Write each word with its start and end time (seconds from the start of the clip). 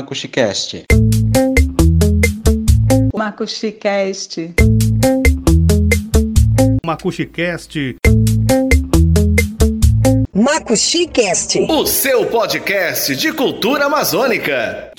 MacuxiCast. 0.00 0.86
MacuxiCast. 3.14 4.54
MacuxiCast. 6.82 7.96
MacuxiCast. 10.32 11.58
O 11.68 11.86
seu 11.86 12.26
podcast 12.26 13.14
de 13.14 13.30
cultura 13.34 13.84
amazônica. 13.84 14.90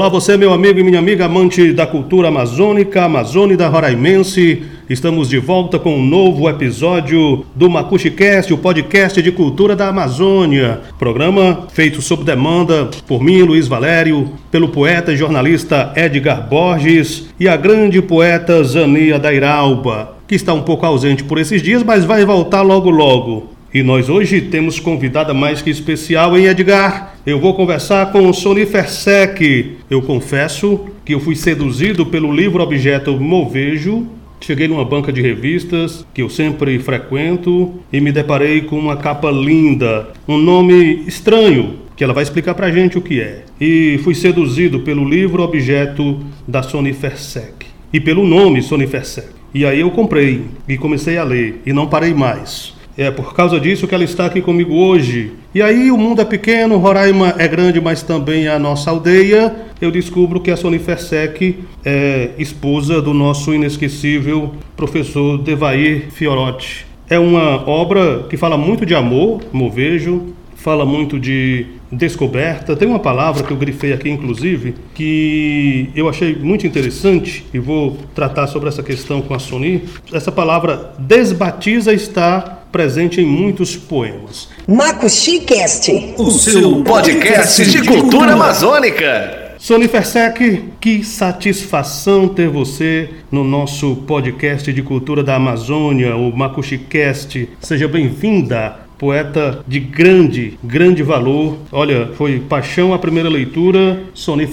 Olá, 0.00 0.08
você, 0.08 0.34
meu 0.34 0.50
amigo 0.50 0.80
e 0.80 0.82
minha 0.82 0.98
amiga, 0.98 1.26
amante 1.26 1.74
da 1.74 1.86
cultura 1.86 2.28
amazônica, 2.28 3.04
amazônida 3.04 3.68
roraimense. 3.68 4.62
Estamos 4.88 5.28
de 5.28 5.36
volta 5.36 5.78
com 5.78 5.94
um 5.94 6.02
novo 6.02 6.48
episódio 6.48 7.44
do 7.54 7.68
MacuxiCast, 7.68 8.50
o 8.50 8.56
podcast 8.56 9.20
de 9.20 9.30
cultura 9.30 9.76
da 9.76 9.88
Amazônia. 9.88 10.80
Programa 10.98 11.66
feito 11.70 12.00
sob 12.00 12.24
demanda 12.24 12.88
por 13.06 13.22
mim, 13.22 13.42
Luiz 13.42 13.68
Valério, 13.68 14.30
pelo 14.50 14.70
poeta 14.70 15.12
e 15.12 15.18
jornalista 15.18 15.92
Edgar 15.94 16.48
Borges 16.48 17.28
e 17.38 17.46
a 17.46 17.54
grande 17.54 18.00
poeta 18.00 18.64
Zania 18.64 19.18
Dairalba, 19.18 20.16
que 20.26 20.34
está 20.34 20.54
um 20.54 20.62
pouco 20.62 20.86
ausente 20.86 21.22
por 21.22 21.36
esses 21.36 21.60
dias, 21.60 21.82
mas 21.82 22.06
vai 22.06 22.24
voltar 22.24 22.62
logo 22.62 22.88
logo. 22.88 23.59
E 23.72 23.84
nós 23.84 24.08
hoje 24.08 24.40
temos 24.40 24.80
convidada 24.80 25.32
mais 25.32 25.62
que 25.62 25.70
especial, 25.70 26.36
hein, 26.36 26.46
Edgar? 26.46 27.14
Eu 27.24 27.38
vou 27.38 27.54
conversar 27.54 28.10
com 28.10 28.32
Sony 28.32 28.66
Fersec. 28.66 29.76
Eu 29.88 30.02
confesso 30.02 30.88
que 31.04 31.14
eu 31.14 31.20
fui 31.20 31.36
seduzido 31.36 32.04
pelo 32.04 32.34
livro 32.34 32.64
objeto 32.64 33.12
Movejo. 33.12 34.08
Cheguei 34.40 34.66
numa 34.66 34.84
banca 34.84 35.12
de 35.12 35.22
revistas 35.22 36.04
que 36.12 36.20
eu 36.20 36.28
sempre 36.28 36.80
frequento 36.80 37.74
e 37.92 38.00
me 38.00 38.10
deparei 38.10 38.62
com 38.62 38.76
uma 38.76 38.96
capa 38.96 39.30
linda, 39.30 40.08
um 40.26 40.36
nome 40.36 41.04
estranho, 41.06 41.76
que 41.94 42.02
ela 42.02 42.12
vai 42.12 42.24
explicar 42.24 42.54
pra 42.54 42.72
gente 42.72 42.98
o 42.98 43.00
que 43.00 43.20
é. 43.20 43.44
E 43.60 44.00
fui 44.02 44.16
seduzido 44.16 44.80
pelo 44.80 45.08
livro 45.08 45.44
objeto 45.44 46.18
da 46.48 46.60
Sony 46.60 46.92
Fersec 46.92 47.66
e 47.92 48.00
pelo 48.00 48.26
nome 48.26 48.62
Sony 48.62 48.88
Fersec. 48.88 49.28
E 49.54 49.64
aí 49.64 49.78
eu 49.78 49.92
comprei 49.92 50.42
e 50.68 50.76
comecei 50.76 51.18
a 51.18 51.22
ler 51.22 51.62
e 51.64 51.72
não 51.72 51.86
parei 51.86 52.12
mais. 52.12 52.79
É 53.00 53.10
por 53.10 53.32
causa 53.32 53.58
disso 53.58 53.88
que 53.88 53.94
ela 53.94 54.04
está 54.04 54.26
aqui 54.26 54.42
comigo 54.42 54.74
hoje. 54.74 55.32
E 55.54 55.62
aí 55.62 55.90
o 55.90 55.96
mundo 55.96 56.20
é 56.20 56.24
pequeno, 56.26 56.76
Roraima 56.76 57.34
é 57.38 57.48
grande, 57.48 57.80
mas 57.80 58.02
também 58.02 58.44
é 58.44 58.50
a 58.50 58.58
nossa 58.58 58.90
aldeia. 58.90 59.56
Eu 59.80 59.90
descubro 59.90 60.38
que 60.38 60.50
a 60.50 60.56
Sony 60.56 60.78
Fersec 60.78 61.60
é 61.82 62.32
esposa 62.36 63.00
do 63.00 63.14
nosso 63.14 63.54
inesquecível 63.54 64.52
professor 64.76 65.38
Devair 65.38 66.10
Fiorotti. 66.10 66.84
É 67.08 67.18
uma 67.18 67.66
obra 67.66 68.26
que 68.28 68.36
fala 68.36 68.58
muito 68.58 68.84
de 68.84 68.94
amor, 68.94 69.40
movejo, 69.50 70.34
fala 70.54 70.84
muito 70.84 71.18
de 71.18 71.68
descoberta. 71.90 72.76
Tem 72.76 72.86
uma 72.86 72.98
palavra 72.98 73.42
que 73.42 73.50
eu 73.50 73.56
grifei 73.56 73.94
aqui, 73.94 74.10
inclusive, 74.10 74.74
que 74.94 75.88
eu 75.96 76.06
achei 76.06 76.36
muito 76.36 76.66
interessante 76.66 77.46
e 77.54 77.58
vou 77.58 77.96
tratar 78.14 78.46
sobre 78.46 78.68
essa 78.68 78.82
questão 78.82 79.22
com 79.22 79.32
a 79.32 79.38
Sony. 79.38 79.84
Essa 80.12 80.30
palavra 80.30 80.92
desbatiza 80.98 81.94
está 81.94 82.59
presente 82.70 83.20
em 83.20 83.26
muitos 83.26 83.76
poemas. 83.76 84.48
MacuxiCast. 84.66 86.14
O 86.16 86.30
seu 86.30 86.82
podcast 86.82 87.64
de 87.64 87.82
cultura 87.82 88.32
amazônica. 88.32 89.54
Sony 89.58 89.88
Fersec, 89.88 90.64
que 90.80 91.04
satisfação 91.04 92.26
ter 92.26 92.48
você 92.48 93.10
no 93.30 93.44
nosso 93.44 93.96
podcast 94.06 94.72
de 94.72 94.82
cultura 94.82 95.22
da 95.22 95.36
Amazônia, 95.36 96.16
o 96.16 96.34
MacuxiCast. 96.34 97.46
Seja 97.60 97.86
bem-vinda 97.86 98.88
poeta 99.00 99.64
de 99.66 99.80
grande, 99.80 100.58
grande 100.62 101.02
valor. 101.02 101.56
Olha, 101.72 102.10
foi 102.16 102.38
paixão 102.38 102.92
a 102.92 102.98
primeira 102.98 103.30
leitura, 103.30 104.02
Sony. 104.12 104.46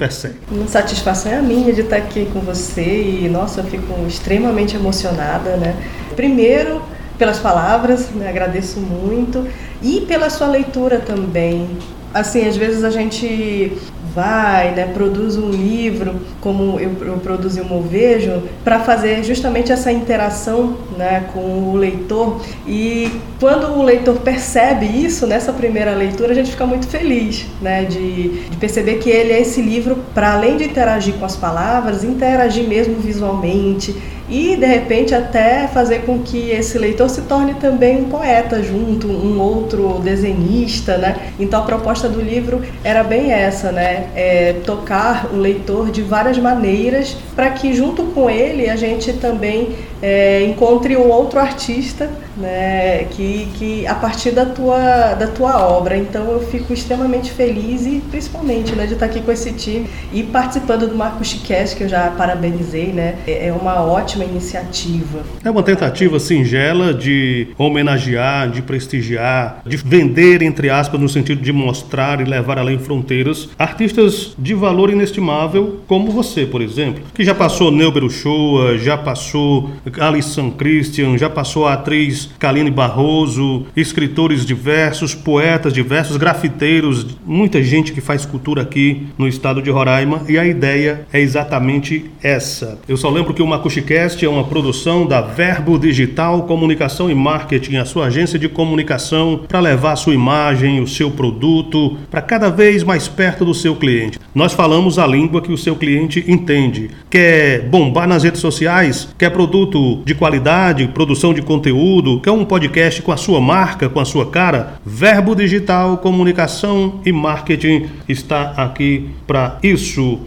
Uma 0.49 0.67
satisfação 0.67 1.31
é 1.33 1.37
a 1.37 1.41
minha 1.41 1.73
de 1.73 1.81
estar 1.81 1.97
aqui 1.97 2.25
com 2.31 2.39
você 2.39 2.81
e, 2.81 3.27
nossa, 3.29 3.59
eu 3.59 3.65
fico 3.65 3.93
extremamente 4.07 4.75
emocionada, 4.77 5.57
né? 5.57 5.75
Primeiro, 6.15 6.81
pelas 7.17 7.39
palavras, 7.39 8.09
né? 8.11 8.29
agradeço 8.29 8.79
muito, 8.79 9.47
e 9.81 10.01
pela 10.01 10.29
sua 10.29 10.47
leitura 10.47 10.99
também. 10.99 11.67
Assim, 12.13 12.47
às 12.47 12.55
vezes 12.55 12.83
a 12.83 12.89
gente 12.89 13.77
vai, 14.17 14.71
né, 14.71 14.89
produz 14.95 15.37
um 15.37 15.51
livro, 15.51 16.15
como 16.41 16.79
eu, 16.79 16.91
eu 17.01 17.17
produzi 17.19 17.61
o 17.61 17.65
Movejo, 17.65 18.41
para 18.63 18.79
fazer 18.79 19.23
justamente 19.23 19.71
essa 19.71 19.91
interação 19.91 20.75
né, 20.97 21.25
com 21.31 21.39
o 21.39 21.75
leitor. 21.75 22.41
E 22.65 23.11
quando 23.39 23.67
o 23.77 23.83
leitor 23.83 24.15
percebe 24.21 24.87
isso 24.87 25.27
nessa 25.27 25.53
primeira 25.53 25.93
leitura, 25.93 26.31
a 26.31 26.33
gente 26.33 26.49
fica 26.49 26.65
muito 26.65 26.87
feliz 26.87 27.45
né, 27.61 27.85
de, 27.85 28.29
de 28.49 28.57
perceber 28.57 28.95
que 28.95 29.07
ele 29.07 29.33
é 29.33 29.41
esse 29.41 29.61
livro, 29.61 29.97
para 30.15 30.33
além 30.33 30.57
de 30.57 30.63
interagir 30.63 31.13
com 31.13 31.25
as 31.25 31.35
palavras, 31.35 32.03
interagir 32.03 32.67
mesmo 32.67 32.95
visualmente 32.95 33.95
e 34.29 34.55
de 34.55 34.65
repente 34.65 35.15
até 35.15 35.67
fazer 35.67 35.99
com 35.99 36.19
que 36.19 36.49
esse 36.49 36.77
leitor 36.77 37.09
se 37.09 37.21
torne 37.21 37.53
também 37.55 38.01
um 38.01 38.09
poeta 38.09 38.61
junto, 38.61 39.07
um 39.07 39.39
outro 39.39 39.99
desenhista, 39.99 40.97
né? 40.97 41.15
Então 41.39 41.61
a 41.61 41.65
proposta 41.65 42.09
do 42.09 42.21
livro 42.21 42.61
era 42.83 43.03
bem 43.03 43.31
essa, 43.31 43.71
né? 43.71 44.07
É 44.15 44.55
tocar 44.65 45.29
o 45.33 45.37
leitor 45.37 45.91
de 45.91 46.01
várias 46.01 46.37
maneiras 46.37 47.17
para 47.35 47.49
que 47.51 47.73
junto 47.73 48.03
com 48.03 48.29
ele 48.29 48.69
a 48.69 48.75
gente 48.75 49.13
também 49.13 49.75
é, 50.01 50.43
encontre 50.45 50.95
um 50.95 51.09
outro 51.09 51.39
artista 51.39 52.09
né, 52.37 53.05
que, 53.11 53.47
que 53.55 53.87
a 53.87 53.95
partir 53.95 54.31
da 54.31 54.45
tua, 54.45 55.13
da 55.15 55.27
tua 55.27 55.59
obra. 55.67 55.97
Então 55.97 56.31
eu 56.31 56.39
fico 56.41 56.71
extremamente 56.73 57.31
feliz 57.31 57.85
e 57.85 58.01
principalmente 58.11 58.75
né, 58.75 58.85
de 58.85 58.93
estar 58.93 59.07
aqui 59.07 59.21
com 59.21 59.31
esse 59.31 59.51
time 59.53 59.87
e 60.13 60.23
participando 60.23 60.87
do 60.87 60.95
Marco 60.95 61.23
Chicast, 61.23 61.75
que 61.75 61.83
eu 61.83 61.89
já 61.89 62.11
parabenizei, 62.11 62.87
né? 62.87 63.15
É 63.27 63.51
uma 63.51 63.81
ótima 63.83 64.23
iniciativa. 64.23 65.19
É 65.43 65.49
uma 65.49 65.63
tentativa 65.63 66.19
singela 66.19 66.93
de 66.93 67.47
homenagear, 67.57 68.49
de 68.49 68.61
prestigiar, 68.61 69.61
de 69.65 69.77
vender, 69.77 70.41
entre 70.41 70.69
aspas, 70.69 70.99
no 70.99 71.09
sentido 71.09 71.41
de 71.41 71.51
mostrar 71.51 72.21
e 72.21 72.23
levar 72.23 72.59
além 72.59 72.77
fronteiras, 72.77 73.49
artistas 73.57 74.35
de 74.37 74.53
valor 74.53 74.89
inestimável, 74.89 75.79
como 75.87 76.11
você, 76.11 76.45
por 76.45 76.61
exemplo, 76.61 77.03
que 77.13 77.23
já 77.23 77.33
passou 77.33 77.71
Neuber 77.71 78.03
Uchoa, 78.03 78.77
já 78.77 78.97
passou 78.97 79.71
Alisson 79.99 80.51
Christian, 80.51 81.17
já 81.17 81.29
passou 81.29 81.67
a 81.67 81.73
atriz 81.73 82.29
Kaline 82.39 82.71
Barroso, 82.71 83.65
escritores 83.75 84.45
diversos, 84.45 85.13
poetas 85.13 85.73
diversos, 85.73 86.17
grafiteiros, 86.17 87.05
muita 87.25 87.61
gente 87.63 87.91
que 87.91 88.01
faz 88.01 88.25
cultura 88.25 88.61
aqui 88.61 89.07
no 89.17 89.27
estado 89.27 89.61
de 89.61 89.69
Roraima 89.69 90.21
e 90.27 90.37
a 90.37 90.45
ideia 90.45 91.05
é 91.11 91.19
exatamente 91.19 92.05
essa. 92.21 92.79
Eu 92.87 92.97
só 92.97 93.09
lembro 93.09 93.33
que 93.33 93.41
o 93.41 93.47
MacuxiCast 93.47 94.23
é 94.23 94.29
uma 94.29 94.43
produção 94.43 95.05
da 95.05 95.21
Verbo 95.21 95.77
Digital 95.77 96.43
Comunicação 96.43 97.09
e 97.09 97.15
Marketing, 97.15 97.77
a 97.77 97.85
sua 97.85 98.07
agência 98.07 98.39
de 98.39 98.49
comunicação 98.49 99.41
para 99.47 99.59
levar 99.59 99.93
a 99.93 99.95
sua 99.97 100.13
imagem, 100.13 100.81
o 100.81 100.87
seu 100.87 101.11
produto 101.11 101.97
para 102.09 102.21
cada 102.21 102.49
vez 102.49 102.83
mais 102.83 103.07
perto 103.07 103.45
do 103.45 103.53
seu 103.53 103.75
cliente. 103.75 104.19
Nós 104.33 104.53
falamos 104.53 104.99
a 104.99 105.07
língua 105.07 105.41
que 105.41 105.51
o 105.51 105.57
seu 105.57 105.75
cliente 105.75 106.23
entende. 106.27 106.89
Quer 107.09 107.61
bombar 107.61 108.07
nas 108.07 108.23
redes 108.23 108.41
sociais? 108.41 109.09
Quer 109.17 109.29
produto 109.31 109.76
de 110.05 110.15
qualidade, 110.15 110.87
produção 110.87 111.33
de 111.33 111.41
conteúdo? 111.41 112.21
Quer 112.21 112.31
um 112.31 112.45
podcast 112.45 113.01
com 113.01 113.11
a 113.11 113.17
sua 113.17 113.41
marca, 113.41 113.89
com 113.89 113.99
a 113.99 114.05
sua 114.05 114.29
cara? 114.29 114.75
Verbo 114.85 115.35
Digital 115.35 115.97
Comunicação 115.97 117.01
e 117.05 117.11
Marketing 117.11 117.89
está 118.07 118.53
aqui 118.57 119.09
para 119.25 119.57
isso. 119.61 120.21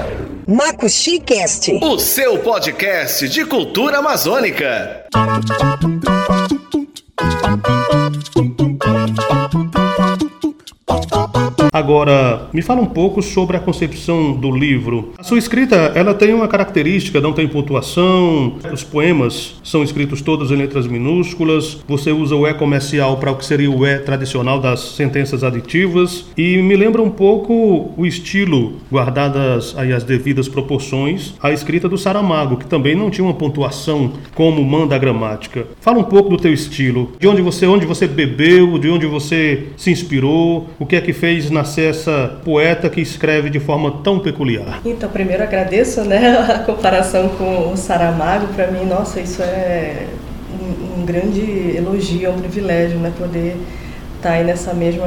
MacuxiCast. 0.49 1.77
O 1.79 1.99
seu 1.99 2.39
podcast 2.39 3.29
de 3.29 3.45
cultura 3.45 3.99
amazônica. 3.99 5.05
Agora, 11.79 12.49
me 12.51 12.61
fala 12.61 12.81
um 12.81 12.85
pouco 12.85 13.21
sobre 13.21 13.55
a 13.55 13.59
concepção 13.59 14.33
do 14.33 14.51
livro. 14.51 15.13
A 15.17 15.23
sua 15.23 15.37
escrita, 15.37 15.93
ela 15.95 16.13
tem 16.13 16.33
uma 16.33 16.45
característica, 16.45 17.21
não 17.21 17.31
tem 17.31 17.47
pontuação. 17.47 18.57
Os 18.69 18.83
poemas 18.83 19.55
são 19.63 19.81
escritos 19.81 20.21
todos 20.21 20.51
em 20.51 20.57
letras 20.57 20.85
minúsculas. 20.87 21.79
Você 21.87 22.11
usa 22.11 22.35
o 22.35 22.45
E 22.45 22.53
comercial 22.53 23.15
para 23.15 23.31
o 23.31 23.37
que 23.37 23.45
seria 23.45 23.71
o 23.71 23.87
E 23.87 23.97
tradicional 23.99 24.59
das 24.59 24.81
sentenças 24.81 25.41
aditivas 25.41 26.25
e 26.37 26.61
me 26.61 26.75
lembra 26.75 27.01
um 27.01 27.09
pouco 27.09 27.93
o 27.95 28.05
estilo, 28.05 28.73
guardadas 28.91 29.73
aí 29.77 29.93
as 29.93 30.03
devidas 30.03 30.49
proporções, 30.49 31.33
a 31.41 31.49
escrita 31.53 31.87
do 31.87 31.97
Saramago, 31.97 32.57
que 32.57 32.65
também 32.65 32.93
não 32.93 33.09
tinha 33.09 33.23
uma 33.23 33.33
pontuação 33.33 34.11
como 34.35 34.61
manda 34.65 34.95
a 34.95 34.99
gramática. 34.99 35.65
Fala 35.79 35.99
um 35.99 36.03
pouco 36.03 36.29
do 36.29 36.35
teu 36.35 36.51
estilo, 36.51 37.13
de 37.17 37.25
onde 37.25 37.41
você, 37.41 37.65
onde 37.65 37.85
você 37.85 38.05
bebeu, 38.05 38.77
de 38.77 38.89
onde 38.89 39.05
você 39.05 39.67
se 39.77 39.89
inspirou, 39.89 40.67
o 40.77 40.85
que 40.85 40.97
é 40.97 41.01
que 41.01 41.13
fez 41.13 41.49
nascer 41.69 41.91
essa 41.91 42.39
poeta 42.43 42.89
que 42.89 42.99
escreve 42.99 43.49
de 43.49 43.59
forma 43.59 43.99
tão 44.03 44.19
peculiar. 44.19 44.81
Então, 44.83 45.07
primeiro 45.09 45.43
agradeço, 45.43 46.01
né, 46.01 46.37
a 46.49 46.59
comparação 46.59 47.29
com 47.29 47.71
o 47.71 47.77
Saramago. 47.77 48.47
Para 48.47 48.67
mim, 48.71 48.85
nossa, 48.85 49.21
isso 49.21 49.43
é 49.43 50.07
um, 50.59 51.01
um, 51.01 51.05
grande 51.05 51.75
elogio, 51.77 52.25
é 52.25 52.29
um 52.29 52.39
privilégio, 52.39 52.97
né, 52.97 53.13
poder 53.17 53.55
estar 54.17 54.29
tá 54.29 54.35
aí 54.35 54.43
nessa 54.43 54.73
mesma 54.73 55.05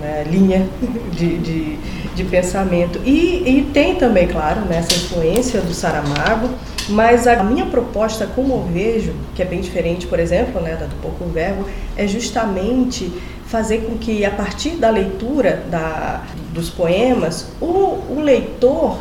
né, 0.00 0.24
linha 0.30 0.68
de, 1.12 1.38
de, 1.38 1.76
de 2.14 2.24
pensamento. 2.24 3.00
E, 3.04 3.42
e, 3.44 3.68
tem 3.72 3.96
também, 3.96 4.28
claro, 4.28 4.60
né, 4.60 4.78
essa 4.78 4.94
influência 4.94 5.60
do 5.60 5.74
Saramago, 5.74 6.48
mas 6.88 7.26
a 7.26 7.42
minha 7.42 7.66
proposta, 7.66 8.28
como 8.32 8.54
eu 8.54 8.62
vejo, 8.72 9.12
que 9.34 9.42
é 9.42 9.44
bem 9.44 9.60
diferente, 9.60 10.06
por 10.06 10.20
exemplo, 10.20 10.60
né, 10.60 10.76
da 10.76 10.86
do 10.86 10.94
Pouco 11.02 11.24
Verbo, 11.24 11.66
é 11.96 12.06
justamente 12.06 13.12
fazer 13.46 13.78
com 13.78 13.96
que, 13.96 14.24
a 14.24 14.30
partir 14.30 14.70
da 14.70 14.90
leitura 14.90 15.64
da, 15.70 16.22
dos 16.52 16.68
poemas, 16.68 17.48
o, 17.60 17.66
o 17.66 18.20
leitor 18.20 18.98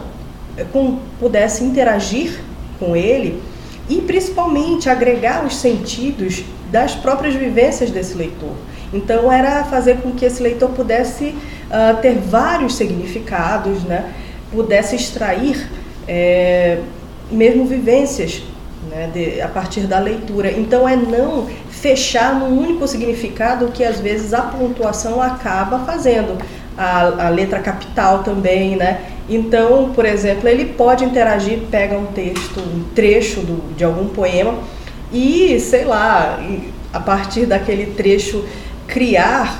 eh, 0.58 0.66
com, 0.72 1.00
pudesse 1.20 1.64
interagir 1.64 2.40
com 2.80 2.96
ele 2.96 3.42
e, 3.90 4.02
principalmente, 4.02 4.90
agregar 4.90 5.46
os 5.46 5.56
sentidos 5.56 6.44
das 6.72 6.94
próprias 6.94 7.36
vivências 7.36 7.90
desse 7.90 8.16
leitor. 8.16 8.54
Então, 8.94 9.32
era 9.32 9.64
fazer 9.64 9.98
com 9.98 10.12
que 10.12 10.26
esse 10.26 10.42
leitor 10.42 10.70
pudesse 10.70 11.26
uh, 11.26 12.02
ter 12.02 12.16
vários 12.16 12.76
significados, 12.76 13.84
né? 13.84 14.14
pudesse 14.52 14.96
extrair 14.96 15.70
é, 16.08 16.80
mesmo 17.30 17.66
vivências 17.66 18.44
né, 18.90 19.10
de, 19.14 19.42
a 19.42 19.48
partir 19.48 19.82
da 19.82 20.00
leitura. 20.00 20.52
Então 20.52 20.88
é 20.88 20.96
não 20.96 21.48
fechar 21.86 22.34
num 22.34 22.60
único 22.60 22.88
significado 22.88 23.68
que 23.68 23.84
às 23.84 24.00
vezes 24.00 24.34
a 24.34 24.42
pontuação 24.42 25.22
acaba 25.22 25.86
fazendo. 25.86 26.36
A, 26.76 27.28
a 27.28 27.30
letra 27.30 27.60
capital 27.60 28.24
também, 28.24 28.76
né? 28.76 29.02
Então, 29.30 29.92
por 29.94 30.04
exemplo, 30.04 30.50
ele 30.50 30.66
pode 30.66 31.06
interagir, 31.06 31.60
pega 31.72 31.96
um 31.98 32.08
texto, 32.08 32.60
um 32.60 32.84
trecho 32.94 33.42
do, 33.42 33.74
de 33.76 33.84
algum 33.86 34.10
poema 34.10 34.56
e, 35.14 35.58
sei 35.60 35.86
lá, 35.86 36.38
a 36.92 37.00
partir 37.00 37.46
daquele 37.46 37.94
trecho 37.94 38.44
criar 38.88 39.58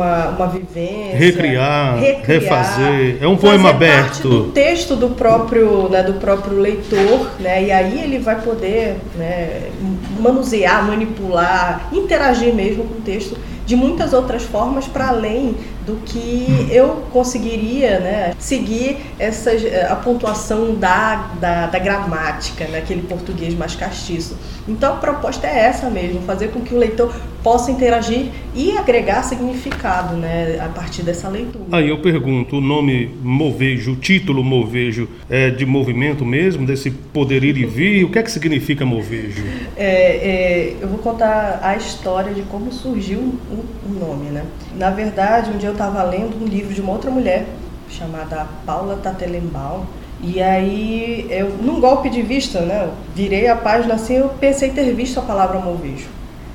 uma, 0.00 0.28
uma 0.28 0.46
vivência. 0.46 1.16
Recriar, 1.16 1.98
recriar, 1.98 2.26
refazer. 2.26 3.18
É 3.20 3.28
um 3.28 3.36
poema 3.36 3.70
aberto. 3.70 4.28
Do 4.28 4.44
texto 4.52 4.96
do 4.96 5.10
próprio, 5.10 5.88
né, 5.88 6.02
do 6.02 6.14
próprio 6.14 6.58
leitor, 6.58 7.30
né? 7.38 7.64
E 7.64 7.70
aí 7.70 8.00
ele 8.00 8.18
vai 8.18 8.40
poder 8.40 8.96
né, 9.16 9.70
manusear, 10.18 10.86
manipular, 10.86 11.88
interagir 11.92 12.54
mesmo 12.54 12.84
com 12.84 12.94
o 12.94 13.02
texto 13.02 13.36
de 13.66 13.76
muitas 13.76 14.12
outras 14.12 14.42
formas 14.42 14.86
para 14.86 15.08
além 15.08 15.54
do 15.90 15.96
que 16.04 16.68
eu 16.70 17.02
conseguiria 17.12 17.98
né, 17.98 18.34
seguir 18.38 18.98
essas, 19.18 19.62
a 19.90 19.96
pontuação 19.96 20.74
da, 20.74 21.30
da, 21.40 21.66
da 21.66 21.78
gramática, 21.78 22.66
naquele 22.68 23.02
né, 23.02 23.08
português 23.08 23.54
mais 23.54 23.74
castiço. 23.74 24.36
Então 24.68 24.94
a 24.94 24.96
proposta 24.96 25.46
é 25.46 25.58
essa 25.58 25.90
mesmo, 25.90 26.20
fazer 26.22 26.48
com 26.48 26.60
que 26.60 26.74
o 26.74 26.78
leitor 26.78 27.12
possa 27.42 27.70
interagir 27.70 28.26
e 28.54 28.76
agregar 28.76 29.22
significado 29.22 30.16
né, 30.16 30.58
a 30.60 30.68
partir 30.68 31.02
dessa 31.02 31.28
leitura. 31.28 31.64
Aí 31.72 31.88
eu 31.88 32.00
pergunto, 32.00 32.56
o 32.56 32.60
nome 32.60 33.10
movejo, 33.22 33.92
o 33.92 33.96
título 33.96 34.44
movejo, 34.44 35.08
é 35.28 35.50
de 35.50 35.64
movimento 35.64 36.24
mesmo, 36.24 36.66
desse 36.66 36.90
poder 36.90 37.42
ir 37.42 37.56
e 37.56 37.64
vir? 37.64 38.04
O 38.04 38.10
que 38.10 38.18
é 38.18 38.22
que 38.22 38.30
significa 38.30 38.84
movejo? 38.84 39.42
É, 39.76 39.86
é, 39.86 40.76
eu 40.80 40.88
vou 40.88 40.98
contar 40.98 41.60
a 41.62 41.76
história 41.76 42.32
de 42.32 42.42
como 42.42 42.70
surgiu 42.72 43.18
o, 43.18 43.64
o 43.88 43.98
nome. 43.98 44.26
Né? 44.30 44.44
Na 44.76 44.90
verdade, 44.90 45.50
um 45.50 45.58
dia 45.58 45.68
eu 45.68 45.74
estava 45.80 46.02
lendo 46.02 46.44
um 46.44 46.46
livro 46.46 46.74
de 46.74 46.80
uma 46.82 46.92
outra 46.92 47.10
mulher, 47.10 47.46
chamada 47.88 48.46
Paula 48.66 48.96
Tatelembaum, 49.02 49.84
e 50.22 50.42
aí, 50.42 51.26
eu, 51.30 51.48
num 51.62 51.80
golpe 51.80 52.10
de 52.10 52.20
vista, 52.20 52.60
né, 52.60 52.84
eu 52.84 52.92
virei 53.14 53.48
a 53.48 53.56
página 53.56 53.94
assim, 53.94 54.16
eu 54.16 54.28
pensei 54.28 54.68
ter 54.70 54.92
visto 54.92 55.18
a 55.18 55.22
palavra 55.22 55.58
movejo. 55.58 56.08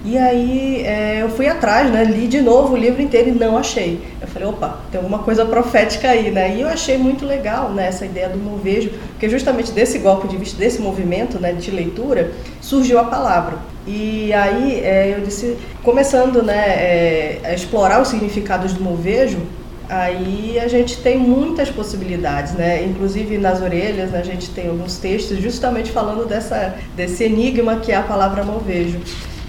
E 0.05 0.19
aí 0.19 0.83
é, 0.83 1.23
eu 1.23 1.29
fui 1.29 1.47
atrás, 1.47 1.91
né, 1.91 2.03
li 2.03 2.27
de 2.27 2.39
novo 2.39 2.75
o 2.75 2.77
livro 2.77 3.01
inteiro 3.01 3.29
e 3.29 3.31
não 3.31 3.57
achei. 3.57 3.99
Eu 4.21 4.27
falei, 4.27 4.47
opa, 4.47 4.77
tem 4.91 4.99
alguma 4.99 5.17
coisa 5.17 5.43
profética 5.43 6.09
aí, 6.09 6.29
né? 6.29 6.55
E 6.55 6.61
eu 6.61 6.67
achei 6.67 6.95
muito 6.95 7.25
legal 7.25 7.71
né, 7.71 7.87
essa 7.87 8.05
ideia 8.05 8.29
do 8.29 8.37
movejo, 8.37 8.91
porque 9.09 9.27
justamente 9.27 9.71
desse 9.71 9.97
golpe 9.97 10.27
de 10.27 10.37
vista, 10.37 10.55
desse 10.59 10.79
movimento 10.79 11.39
né, 11.39 11.53
de 11.53 11.71
leitura, 11.71 12.31
surgiu 12.61 12.99
a 12.99 13.05
palavra. 13.05 13.57
E 13.87 14.33
aí 14.33 14.81
é, 14.83 15.13
eu 15.15 15.23
disse, 15.23 15.57
começando 15.83 16.41
né, 16.41 16.67
é, 16.67 17.41
a 17.43 17.53
explorar 17.53 18.01
os 18.01 18.07
significados 18.07 18.73
do 18.73 18.83
movejo, 18.83 19.39
aí 19.87 20.59
a 20.59 20.67
gente 20.67 20.97
tem 20.97 21.17
muitas 21.17 21.69
possibilidades, 21.69 22.53
né? 22.53 22.83
Inclusive 22.83 23.37
nas 23.37 23.61
orelhas 23.61 24.11
né, 24.11 24.19
a 24.19 24.23
gente 24.23 24.49
tem 24.49 24.67
alguns 24.69 24.97
textos 24.97 25.39
justamente 25.39 25.91
falando 25.91 26.27
dessa, 26.27 26.75
desse 26.95 27.23
enigma 27.23 27.77
que 27.77 27.91
é 27.91 27.95
a 27.95 28.01
palavra 28.01 28.43
movejo. 28.43 28.99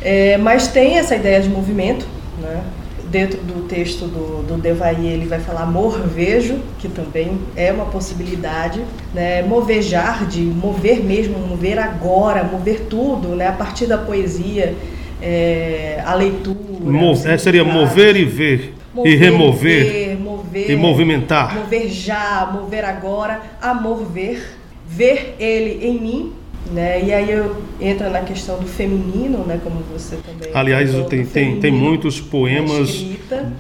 É, 0.03 0.37
mas 0.37 0.69
tem 0.69 0.99
essa 0.99 1.17
ideia 1.17 1.41
de 1.41 1.49
movimento, 1.49 2.07
né? 2.41 2.63
Dentro 3.11 3.39
do 3.39 3.69
texto 3.69 4.07
do, 4.07 4.43
do 4.43 4.61
Devaí, 4.61 5.07
ele 5.07 5.27
vai 5.27 5.39
falar 5.39 5.67
morvejo, 5.67 6.59
que 6.79 6.89
também 6.89 7.39
é 7.55 7.73
uma 7.73 7.87
possibilidade, 7.87 8.81
né? 9.15 9.43
Movejar, 9.43 10.27
de 10.27 10.41
mover 10.41 11.03
mesmo, 11.03 11.39
mover 11.39 11.79
agora, 11.79 12.43
mover 12.43 12.87
tudo, 12.91 13.29
né? 13.29 13.49
A 13.49 13.53
partir 13.53 13.87
da 13.87 13.97
poesia, 13.97 14.75
é, 15.23 16.03
a 16.05 16.15
leitura. 16.15 16.57
Mo 16.81 17.13
é, 17.25 17.39
seria 17.39 17.65
mover 17.65 18.17
e 18.17 18.25
ver, 18.25 18.75
mover, 18.93 19.13
e 19.13 19.17
remover. 19.17 19.93
Ver, 19.93 20.19
mover, 20.19 20.71
e 20.71 20.77
movimentar. 20.77 21.55
Mover 21.55 21.89
já, 21.89 22.51
mover 22.53 22.85
agora, 22.85 23.41
amor 23.61 24.05
ver, 24.05 24.57
ver 24.87 25.37
ele 25.39 25.87
em 25.87 26.01
mim, 26.01 26.33
né? 26.73 27.03
E 27.05 27.13
aí 27.13 27.31
eu 27.31 27.57
entra 27.81 28.11
na 28.11 28.21
questão 28.21 28.59
do 28.59 28.67
feminino, 28.67 29.45
né? 29.47 29.61
Como 29.63 29.81
você 29.93 30.17
também. 30.17 30.51
Aliás, 30.55 30.91
tem, 31.09 31.25
tem, 31.25 31.61
tem 31.61 31.73
muitos 31.73 32.21
poemas 32.21 33.05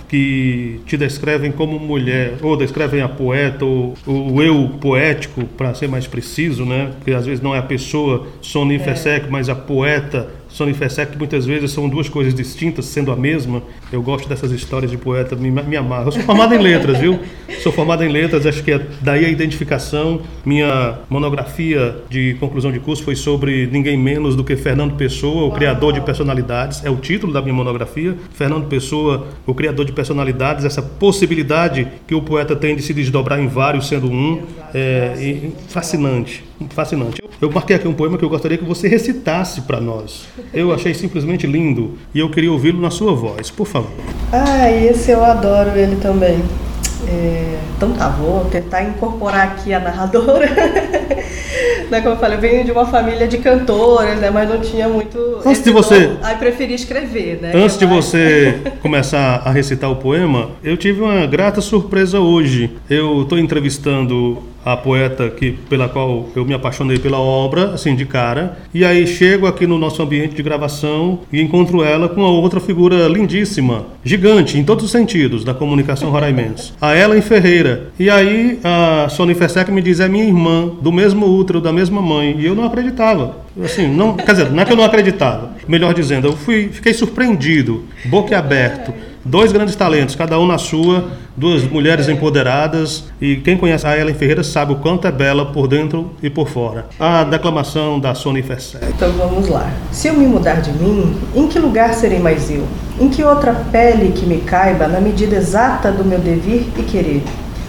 que 0.08 0.80
te 0.86 0.96
descrevem 0.96 1.52
como 1.52 1.78
mulher, 1.78 2.34
ou 2.42 2.56
descrevem 2.56 3.02
a 3.02 3.08
poeta, 3.08 3.64
ou 3.64 3.94
o 4.06 4.42
eu 4.42 4.70
poético, 4.80 5.44
para 5.44 5.74
ser 5.74 5.88
mais 5.88 6.06
preciso, 6.06 6.64
né? 6.64 6.92
Porque 6.96 7.12
às 7.12 7.26
vezes 7.26 7.42
não 7.42 7.54
é 7.54 7.58
a 7.58 7.62
pessoa 7.62 8.26
sonifesec, 8.40 9.26
é. 9.26 9.30
mas 9.30 9.48
a 9.48 9.54
poeta 9.54 10.28
Sonifesec, 10.56 11.18
muitas 11.18 11.44
vezes 11.44 11.70
são 11.70 11.86
duas 11.86 12.08
coisas 12.08 12.32
distintas, 12.32 12.86
sendo 12.86 13.12
a 13.12 13.16
mesma. 13.16 13.62
Eu 13.92 14.02
gosto 14.02 14.26
dessas 14.26 14.50
histórias 14.50 14.90
de 14.90 14.96
poeta, 14.96 15.36
me, 15.36 15.50
me 15.50 15.76
amarro. 15.76 16.08
Eu 16.08 16.12
sou 16.12 16.22
formado 16.22 16.54
em 16.54 16.58
letras, 16.58 16.96
viu? 16.96 17.20
Sou 17.62 17.70
formado 17.70 18.02
em 18.02 18.08
letras, 18.08 18.46
acho 18.46 18.62
que 18.62 18.72
é 18.72 18.80
daí 19.02 19.26
a 19.26 19.28
identificação. 19.28 20.22
Minha 20.46 21.00
monografia 21.10 21.96
de 22.08 22.38
conclusão 22.40 22.72
de 22.72 22.80
curso 22.80 23.04
foi 23.04 23.14
sobre 23.14 23.66
ninguém 23.66 23.98
menos 23.98 24.34
do 24.34 24.42
que 24.42 24.56
Fernando 24.56 24.94
Pessoa, 24.94 25.44
o 25.46 25.52
criador 25.52 25.92
de 25.92 26.00
personalidades. 26.00 26.82
É 26.82 26.88
o 26.88 26.96
título 26.96 27.34
da 27.34 27.42
minha 27.42 27.52
monografia. 27.52 28.16
Fernando 28.32 28.66
Pessoa, 28.66 29.26
o 29.46 29.52
criador 29.52 29.84
de 29.84 29.92
personalidades, 29.92 30.64
essa 30.64 30.80
possibilidade 30.80 31.86
que 32.06 32.14
o 32.14 32.22
poeta 32.22 32.56
tem 32.56 32.74
de 32.74 32.80
se 32.80 32.94
desdobrar 32.94 33.38
em 33.38 33.46
vários, 33.46 33.88
sendo 33.88 34.10
um. 34.10 34.42
É, 34.72 35.50
fascinante, 35.68 36.44
fascinante. 36.70 37.25
Eu 37.40 37.50
marquei 37.50 37.76
aqui 37.76 37.86
um 37.86 37.92
poema 37.92 38.16
que 38.16 38.24
eu 38.24 38.28
gostaria 38.28 38.56
que 38.56 38.64
você 38.64 38.88
recitasse 38.88 39.62
para 39.62 39.80
nós. 39.80 40.26
Eu 40.54 40.72
achei 40.72 40.94
simplesmente 40.94 41.46
lindo 41.46 41.98
e 42.14 42.18
eu 42.18 42.30
queria 42.30 42.50
ouvi-lo 42.50 42.80
na 42.80 42.90
sua 42.90 43.14
voz, 43.14 43.50
por 43.50 43.66
favor. 43.66 43.90
Ah, 44.32 44.70
esse 44.70 45.10
eu 45.10 45.22
adoro 45.22 45.76
ele 45.76 45.96
também. 45.96 46.42
É, 47.06 47.58
então 47.76 47.92
tá, 47.92 48.08
vou 48.08 48.46
tentar 48.46 48.82
incorporar 48.82 49.48
aqui 49.48 49.74
a 49.74 49.78
narradora. 49.78 50.48
né, 51.90 52.00
como 52.00 52.14
eu 52.14 52.18
falei, 52.18 52.38
eu 52.38 52.40
venho 52.40 52.64
de 52.64 52.72
uma 52.72 52.86
família 52.86 53.28
de 53.28 53.38
cantores, 53.38 54.18
né, 54.18 54.30
mas 54.30 54.48
não 54.48 54.58
tinha 54.60 54.88
muito. 54.88 55.18
Antes 55.44 55.62
de 55.62 55.70
você. 55.70 56.06
Dom, 56.06 56.18
aí 56.22 56.36
preferi 56.36 56.74
escrever, 56.74 57.38
né? 57.40 57.52
Antes 57.54 57.78
de 57.78 57.84
você 57.84 58.58
começar 58.80 59.42
a 59.44 59.50
recitar 59.50 59.90
o 59.90 59.96
poema, 59.96 60.50
eu 60.64 60.76
tive 60.76 61.02
uma 61.02 61.26
grata 61.26 61.60
surpresa 61.60 62.18
hoje. 62.18 62.70
Eu 62.88 63.22
estou 63.22 63.38
entrevistando 63.38 64.42
a 64.66 64.76
poeta 64.76 65.30
que, 65.30 65.52
pela 65.52 65.88
qual 65.88 66.28
eu 66.34 66.44
me 66.44 66.52
apaixonei 66.52 66.98
pela 66.98 67.20
obra, 67.20 67.74
assim, 67.74 67.94
de 67.94 68.04
cara. 68.04 68.58
E 68.74 68.84
aí 68.84 69.06
chego 69.06 69.46
aqui 69.46 69.64
no 69.64 69.78
nosso 69.78 70.02
ambiente 70.02 70.34
de 70.34 70.42
gravação 70.42 71.20
e 71.32 71.40
encontro 71.40 71.84
ela 71.84 72.08
com 72.08 72.20
uma 72.20 72.30
outra 72.30 72.58
figura 72.58 73.06
lindíssima, 73.06 73.86
gigante, 74.02 74.58
em 74.58 74.64
todos 74.64 74.84
os 74.84 74.90
sentidos, 74.90 75.44
da 75.44 75.54
comunicação 75.54 76.10
roraimense. 76.10 76.72
A 76.80 76.96
Ellen 76.96 77.22
Ferreira. 77.22 77.92
E 77.96 78.10
aí 78.10 78.58
a 78.64 79.08
Sony 79.08 79.34
Fesec 79.34 79.70
me 79.70 79.80
diz, 79.80 80.00
é 80.00 80.08
minha 80.08 80.24
irmã, 80.24 80.68
do 80.82 80.90
mesmo 80.90 81.26
útero, 81.26 81.60
da 81.60 81.72
mesma 81.72 82.02
mãe. 82.02 82.34
E 82.36 82.44
eu 82.44 82.56
não 82.56 82.64
acreditava. 82.64 83.36
Assim, 83.62 83.86
não, 83.86 84.16
quer 84.16 84.32
dizer, 84.32 84.50
não 84.50 84.62
é 84.62 84.64
que 84.64 84.72
eu 84.72 84.76
não 84.76 84.84
acreditava. 84.84 85.52
Melhor 85.68 85.94
dizendo, 85.94 86.26
eu 86.26 86.36
fui, 86.36 86.70
fiquei 86.72 86.92
surpreendido, 86.92 87.84
boca 88.06 88.36
aberto. 88.36 88.92
Dois 89.28 89.50
grandes 89.50 89.74
talentos, 89.74 90.14
cada 90.14 90.38
um 90.38 90.46
na 90.46 90.56
sua, 90.56 91.08
duas 91.36 91.64
mulheres 91.64 92.08
empoderadas. 92.08 93.06
E 93.20 93.34
quem 93.34 93.58
conhece 93.58 93.84
a 93.84 93.98
Ellen 93.98 94.14
Ferreira 94.14 94.44
sabe 94.44 94.74
o 94.74 94.76
quanto 94.76 95.04
é 95.08 95.10
bela 95.10 95.46
por 95.46 95.66
dentro 95.66 96.12
e 96.22 96.30
por 96.30 96.48
fora. 96.48 96.86
A 97.00 97.24
declamação 97.24 97.98
da 97.98 98.14
Sony 98.14 98.40
Fessé. 98.40 98.78
Então 98.88 99.10
vamos 99.14 99.48
lá. 99.48 99.68
Se 99.90 100.06
eu 100.06 100.14
me 100.14 100.28
mudar 100.28 100.60
de 100.60 100.70
mim, 100.74 101.16
em 101.34 101.48
que 101.48 101.58
lugar 101.58 101.92
serei 101.92 102.20
mais 102.20 102.48
eu? 102.52 102.64
Em 103.00 103.08
que 103.08 103.24
outra 103.24 103.52
pele 103.52 104.12
que 104.12 104.24
me 104.24 104.38
caiba 104.42 104.86
na 104.86 105.00
medida 105.00 105.34
exata 105.34 105.90
do 105.90 106.04
meu 106.04 106.20
devir 106.20 106.64
e 106.78 106.84
querer? 106.84 107.24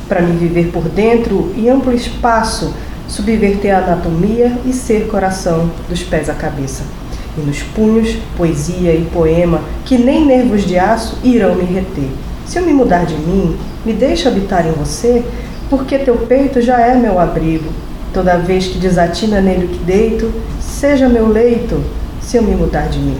Para 0.07 0.21
me 0.21 0.37
viver 0.37 0.67
por 0.71 0.83
dentro 0.83 1.51
e 1.57 1.67
amplo 1.67 1.91
espaço, 1.91 2.71
subverter 3.07 3.73
a 3.73 3.79
anatomia 3.79 4.55
e 4.63 4.71
ser 4.71 5.07
coração 5.07 5.71
dos 5.89 6.03
pés 6.03 6.29
à 6.29 6.35
cabeça 6.35 6.83
nos 7.41 7.61
punhos, 7.61 8.17
poesia 8.35 8.93
e 8.93 9.05
poema, 9.05 9.61
que 9.85 9.97
nem 9.97 10.25
nervos 10.25 10.65
de 10.65 10.77
aço 10.77 11.17
irão 11.23 11.55
me 11.55 11.63
reter. 11.63 12.09
Se 12.45 12.59
eu 12.59 12.65
me 12.65 12.73
mudar 12.73 13.05
de 13.05 13.15
mim, 13.15 13.55
me 13.85 13.93
deixa 13.93 14.29
habitar 14.29 14.65
em 14.65 14.71
você, 14.71 15.23
porque 15.69 15.97
teu 15.97 16.15
peito 16.15 16.61
já 16.61 16.79
é 16.79 16.95
meu 16.95 17.19
abrigo. 17.19 17.69
Toda 18.13 18.37
vez 18.37 18.67
que 18.67 18.77
desatina 18.77 19.41
nele 19.41 19.65
o 19.65 19.69
que 19.69 19.83
deito, 19.83 20.31
seja 20.59 21.09
meu 21.09 21.27
leito, 21.27 21.83
se 22.21 22.37
eu 22.37 22.43
me 22.43 22.55
mudar 22.55 22.87
de 22.87 22.99
mim. 22.99 23.17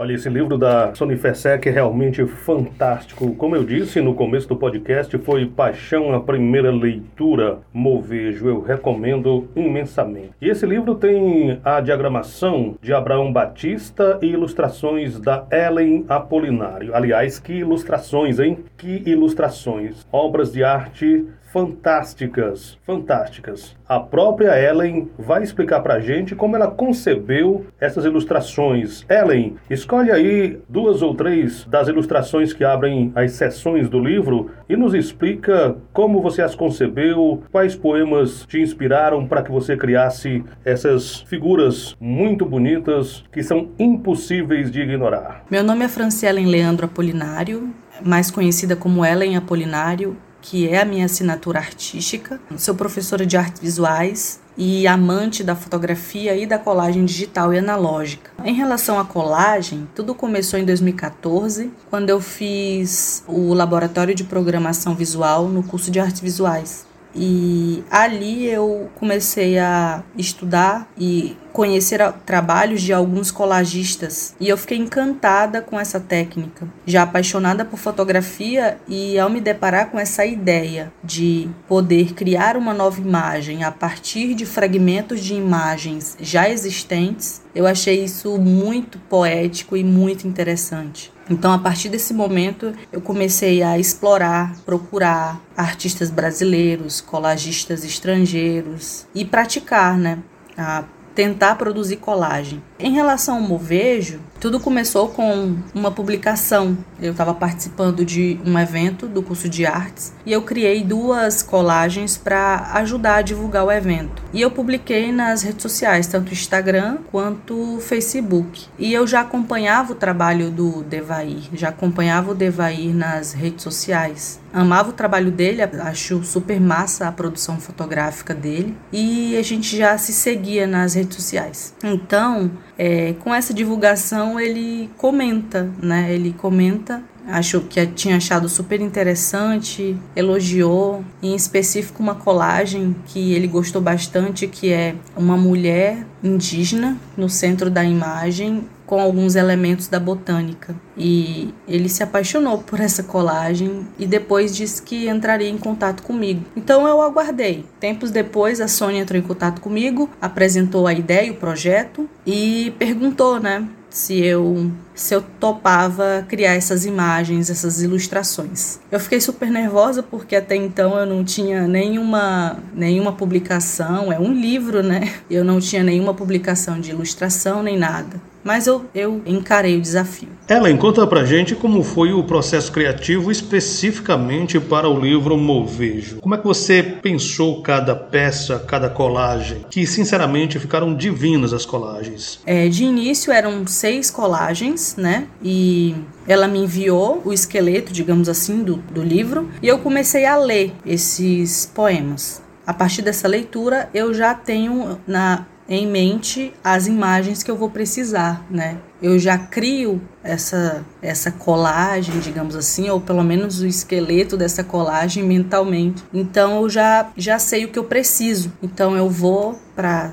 Olha, 0.00 0.14
esse 0.14 0.30
livro 0.30 0.56
da 0.56 0.94
Sony 0.94 1.14
Fessec 1.14 1.68
é 1.68 1.70
realmente 1.70 2.24
fantástico. 2.24 3.34
Como 3.34 3.54
eu 3.54 3.62
disse 3.62 4.00
no 4.00 4.14
começo 4.14 4.48
do 4.48 4.56
podcast, 4.56 5.14
foi 5.18 5.44
paixão 5.44 6.14
a 6.14 6.20
primeira 6.20 6.70
leitura. 6.72 7.58
Movejo, 7.70 8.48
eu 8.48 8.62
recomendo 8.62 9.46
imensamente. 9.54 10.30
E 10.40 10.48
esse 10.48 10.64
livro 10.64 10.94
tem 10.94 11.60
a 11.62 11.82
diagramação 11.82 12.76
de 12.80 12.94
Abraão 12.94 13.30
Batista 13.30 14.18
e 14.22 14.28
ilustrações 14.28 15.20
da 15.20 15.46
Ellen 15.52 16.06
Apolinário. 16.08 16.96
Aliás, 16.96 17.38
que 17.38 17.52
ilustrações, 17.52 18.40
hein? 18.40 18.56
Que 18.78 19.02
ilustrações. 19.04 20.06
Obras 20.10 20.50
de 20.50 20.64
arte 20.64 21.26
fantásticas, 21.52 22.78
fantásticas. 22.86 23.76
A 23.88 23.98
própria 23.98 24.56
Ellen 24.58 25.10
vai 25.18 25.42
explicar 25.42 25.80
pra 25.80 26.00
gente 26.00 26.34
como 26.34 26.54
ela 26.54 26.70
concebeu 26.70 27.66
essas 27.80 28.04
ilustrações. 28.04 29.04
Ellen, 29.08 29.56
escolhe 29.68 30.12
aí 30.12 30.60
duas 30.68 31.02
ou 31.02 31.14
três 31.14 31.64
das 31.64 31.88
ilustrações 31.88 32.52
que 32.52 32.62
abrem 32.62 33.10
as 33.16 33.32
seções 33.32 33.88
do 33.88 33.98
livro 33.98 34.52
e 34.68 34.76
nos 34.76 34.94
explica 34.94 35.76
como 35.92 36.22
você 36.22 36.40
as 36.40 36.54
concebeu, 36.54 37.42
quais 37.50 37.74
poemas 37.74 38.46
te 38.46 38.60
inspiraram 38.60 39.26
para 39.26 39.42
que 39.42 39.50
você 39.50 39.76
criasse 39.76 40.44
essas 40.64 41.20
figuras 41.22 41.96
muito 42.00 42.46
bonitas 42.46 43.24
que 43.32 43.42
são 43.42 43.70
impossíveis 43.78 44.70
de 44.70 44.82
ignorar. 44.82 45.44
Meu 45.50 45.64
nome 45.64 45.84
é 45.84 45.88
Francielen 45.88 46.46
Leandro 46.46 46.86
Apolinário, 46.86 47.74
mais 48.04 48.30
conhecida 48.30 48.76
como 48.76 49.04
Ellen 49.04 49.36
Apolinário 49.36 50.16
que 50.40 50.68
é 50.68 50.80
a 50.80 50.84
minha 50.84 51.06
assinatura 51.06 51.58
artística. 51.58 52.40
Sou 52.56 52.74
professora 52.74 53.24
de 53.26 53.36
artes 53.36 53.60
visuais 53.60 54.40
e 54.56 54.86
amante 54.86 55.42
da 55.42 55.56
fotografia 55.56 56.36
e 56.36 56.44
da 56.46 56.58
colagem 56.58 57.04
digital 57.04 57.52
e 57.54 57.58
analógica. 57.58 58.30
Em 58.44 58.54
relação 58.54 58.98
à 58.98 59.04
colagem, 59.04 59.88
tudo 59.94 60.14
começou 60.14 60.58
em 60.58 60.64
2014, 60.64 61.70
quando 61.88 62.10
eu 62.10 62.20
fiz 62.20 63.24
o 63.26 63.54
laboratório 63.54 64.14
de 64.14 64.24
programação 64.24 64.94
visual 64.94 65.48
no 65.48 65.62
curso 65.62 65.90
de 65.90 65.98
artes 65.98 66.20
visuais. 66.20 66.89
E 67.14 67.82
ali 67.90 68.46
eu 68.46 68.88
comecei 68.96 69.58
a 69.58 70.02
estudar 70.16 70.88
e 70.98 71.36
conhecer 71.52 72.00
trabalhos 72.24 72.80
de 72.80 72.92
alguns 72.92 73.30
colagistas 73.30 74.34
e 74.38 74.48
eu 74.48 74.56
fiquei 74.56 74.78
encantada 74.78 75.60
com 75.60 75.78
essa 75.78 75.98
técnica, 75.98 76.68
já 76.86 77.02
apaixonada 77.02 77.64
por 77.64 77.78
fotografia 77.78 78.78
e 78.88 79.18
ao 79.18 79.28
me 79.28 79.40
deparar 79.40 79.90
com 79.90 79.98
essa 79.98 80.24
ideia 80.24 80.92
de 81.02 81.48
poder 81.66 82.14
criar 82.14 82.56
uma 82.56 82.72
nova 82.72 83.00
imagem 83.00 83.64
a 83.64 83.72
partir 83.72 84.34
de 84.34 84.46
fragmentos 84.46 85.20
de 85.20 85.34
imagens 85.34 86.16
já 86.20 86.48
existentes, 86.48 87.42
eu 87.54 87.66
achei 87.66 88.04
isso 88.04 88.38
muito 88.38 88.98
poético 89.00 89.76
e 89.76 89.82
muito 89.82 90.26
interessante. 90.26 91.12
Então, 91.30 91.52
a 91.52 91.58
partir 91.58 91.88
desse 91.88 92.12
momento, 92.12 92.74
eu 92.90 93.00
comecei 93.00 93.62
a 93.62 93.78
explorar, 93.78 94.56
procurar 94.66 95.40
artistas 95.56 96.10
brasileiros, 96.10 97.00
colagistas 97.00 97.84
estrangeiros 97.84 99.06
e 99.14 99.24
praticar, 99.24 99.96
né? 99.96 100.18
A 100.58 100.82
tentar 101.14 101.54
produzir 101.54 101.98
colagem. 101.98 102.60
Em 102.82 102.92
relação 102.92 103.36
ao 103.36 103.42
movejo, 103.42 104.20
tudo 104.40 104.58
começou 104.58 105.08
com 105.08 105.54
uma 105.74 105.90
publicação. 105.90 106.78
Eu 106.98 107.12
estava 107.12 107.34
participando 107.34 108.06
de 108.06 108.40
um 108.42 108.58
evento 108.58 109.06
do 109.06 109.22
curso 109.22 109.50
de 109.50 109.66
artes 109.66 110.14
e 110.24 110.32
eu 110.32 110.40
criei 110.40 110.82
duas 110.82 111.42
colagens 111.42 112.16
para 112.16 112.70
ajudar 112.76 113.16
a 113.16 113.22
divulgar 113.22 113.66
o 113.66 113.70
evento. 113.70 114.22
E 114.32 114.40
eu 114.40 114.50
publiquei 114.50 115.12
nas 115.12 115.42
redes 115.42 115.60
sociais, 115.60 116.06
tanto 116.06 116.32
Instagram 116.32 116.98
quanto 117.10 117.78
Facebook. 117.80 118.66
E 118.78 118.94
eu 118.94 119.06
já 119.06 119.20
acompanhava 119.20 119.92
o 119.92 119.96
trabalho 119.96 120.50
do 120.50 120.82
Devair, 120.84 121.50
já 121.52 121.68
acompanhava 121.68 122.30
o 122.30 122.34
Devair 122.34 122.94
nas 122.94 123.34
redes 123.34 123.62
sociais. 123.62 124.40
Amava 124.52 124.88
o 124.88 124.94
trabalho 124.94 125.30
dele, 125.30 125.62
acho 125.62 126.24
super 126.24 126.60
massa 126.60 127.06
a 127.06 127.12
produção 127.12 127.60
fotográfica 127.60 128.34
dele 128.34 128.76
e 128.92 129.36
a 129.36 129.42
gente 129.42 129.76
já 129.76 129.96
se 129.96 130.12
seguia 130.12 130.66
nas 130.66 130.94
redes 130.94 131.16
sociais. 131.16 131.74
Então, 131.84 132.50
é, 132.82 133.12
com 133.20 133.34
essa 133.34 133.52
divulgação 133.52 134.40
ele 134.40 134.88
comenta, 134.96 135.70
né? 135.82 136.14
Ele 136.14 136.32
comenta, 136.32 137.02
achou 137.30 137.62
que 137.62 137.84
tinha 137.86 138.16
achado 138.16 138.48
super 138.48 138.80
interessante, 138.80 139.96
elogiou, 140.14 141.04
em 141.22 141.34
específico 141.34 142.02
uma 142.02 142.14
colagem 142.14 142.94
que 143.06 143.32
ele 143.32 143.46
gostou 143.46 143.80
bastante, 143.80 144.46
que 144.46 144.72
é 144.72 144.94
uma 145.16 145.36
mulher 145.36 146.06
indígena 146.22 146.96
no 147.16 147.28
centro 147.28 147.70
da 147.70 147.84
imagem 147.84 148.64
com 148.90 149.00
alguns 149.00 149.36
elementos 149.36 149.86
da 149.86 150.00
botânica. 150.00 150.74
E 150.98 151.54
ele 151.68 151.88
se 151.88 152.02
apaixonou 152.02 152.58
por 152.58 152.80
essa 152.80 153.04
colagem 153.04 153.86
e 153.96 154.04
depois 154.04 154.54
disse 154.54 154.82
que 154.82 155.08
entraria 155.08 155.48
em 155.48 155.56
contato 155.56 156.02
comigo. 156.02 156.44
Então 156.56 156.88
eu 156.88 157.00
aguardei. 157.00 157.64
Tempos 157.78 158.10
depois, 158.10 158.60
a 158.60 158.66
Sônia 158.66 159.00
entrou 159.00 159.16
em 159.16 159.22
contato 159.22 159.60
comigo, 159.60 160.10
apresentou 160.20 160.88
a 160.88 160.92
ideia 160.92 161.28
e 161.28 161.30
o 161.30 161.36
projeto 161.36 162.10
e 162.26 162.74
perguntou, 162.80 163.38
né, 163.38 163.64
se 163.90 164.18
eu 164.22 164.70
se 164.94 165.14
eu 165.14 165.22
topava 165.40 166.24
criar 166.28 166.54
essas 166.54 166.84
imagens, 166.84 167.50
essas 167.50 167.82
ilustrações. 167.82 168.78
Eu 168.90 169.00
fiquei 169.00 169.20
super 169.20 169.50
nervosa 169.50 170.02
porque 170.02 170.36
até 170.36 170.54
então 170.54 170.98
eu 170.98 171.06
não 171.06 171.24
tinha 171.24 171.66
nenhuma 171.66 172.58
nenhuma 172.74 173.12
publicação, 173.12 174.12
é 174.12 174.18
um 174.18 174.32
livro, 174.32 174.82
né? 174.82 175.12
Eu 175.30 175.44
não 175.44 175.58
tinha 175.58 175.82
nenhuma 175.82 176.14
publicação 176.14 176.80
de 176.80 176.90
ilustração 176.90 177.62
nem 177.62 177.76
nada. 177.76 178.20
Mas 178.42 178.66
eu, 178.66 178.84
eu 178.94 179.22
encarei 179.26 179.76
o 179.76 179.80
desafio. 179.80 180.28
Ellen, 180.48 180.76
conta 180.76 181.06
pra 181.06 181.24
gente 181.24 181.54
como 181.54 181.82
foi 181.82 182.12
o 182.12 182.24
processo 182.24 182.72
criativo 182.72 183.30
especificamente 183.30 184.58
para 184.58 184.88
o 184.88 184.98
livro 184.98 185.36
Movejo. 185.36 186.20
Como 186.20 186.34
é 186.34 186.38
que 186.38 186.44
você 186.44 186.82
pensou 186.82 187.62
cada 187.62 187.94
peça, 187.94 188.58
cada 188.58 188.88
colagem? 188.88 189.64
Que 189.70 189.86
sinceramente 189.86 190.58
ficaram 190.58 190.94
divinas 190.94 191.52
as 191.52 191.64
colagens. 191.64 192.40
É, 192.44 192.68
de 192.68 192.84
início 192.84 193.32
eram 193.32 193.66
seis 193.66 194.10
colagens, 194.10 194.96
né? 194.96 195.26
E 195.42 195.94
ela 196.26 196.48
me 196.48 196.60
enviou 196.60 197.22
o 197.24 197.32
esqueleto, 197.32 197.92
digamos 197.92 198.28
assim, 198.28 198.62
do, 198.62 198.76
do 198.76 199.02
livro 199.02 199.48
e 199.62 199.68
eu 199.68 199.78
comecei 199.78 200.24
a 200.24 200.36
ler 200.36 200.72
esses 200.84 201.70
poemas. 201.74 202.42
A 202.66 202.74
partir 202.74 203.02
dessa 203.02 203.26
leitura, 203.26 203.88
eu 203.92 204.14
já 204.14 204.32
tenho 204.34 205.00
na 205.06 205.46
em 205.70 205.86
mente 205.86 206.52
as 206.62 206.86
imagens 206.86 207.42
que 207.42 207.50
eu 207.50 207.56
vou 207.56 207.70
precisar, 207.70 208.44
né? 208.50 208.76
eu 209.02 209.18
já 209.18 209.38
crio 209.38 210.00
essa, 210.22 210.84
essa 211.00 211.30
colagem, 211.30 212.18
digamos 212.20 212.54
assim, 212.54 212.90
ou 212.90 213.00
pelo 213.00 213.24
menos 213.24 213.60
o 213.60 213.66
esqueleto 213.66 214.36
dessa 214.36 214.62
colagem 214.62 215.24
mentalmente. 215.24 216.04
Então 216.12 216.62
eu 216.62 216.68
já, 216.68 217.10
já 217.16 217.38
sei 217.38 217.64
o 217.64 217.68
que 217.68 217.78
eu 217.78 217.84
preciso. 217.84 218.52
Então 218.62 218.94
eu 218.96 219.08
vou 219.08 219.58
para 219.74 220.12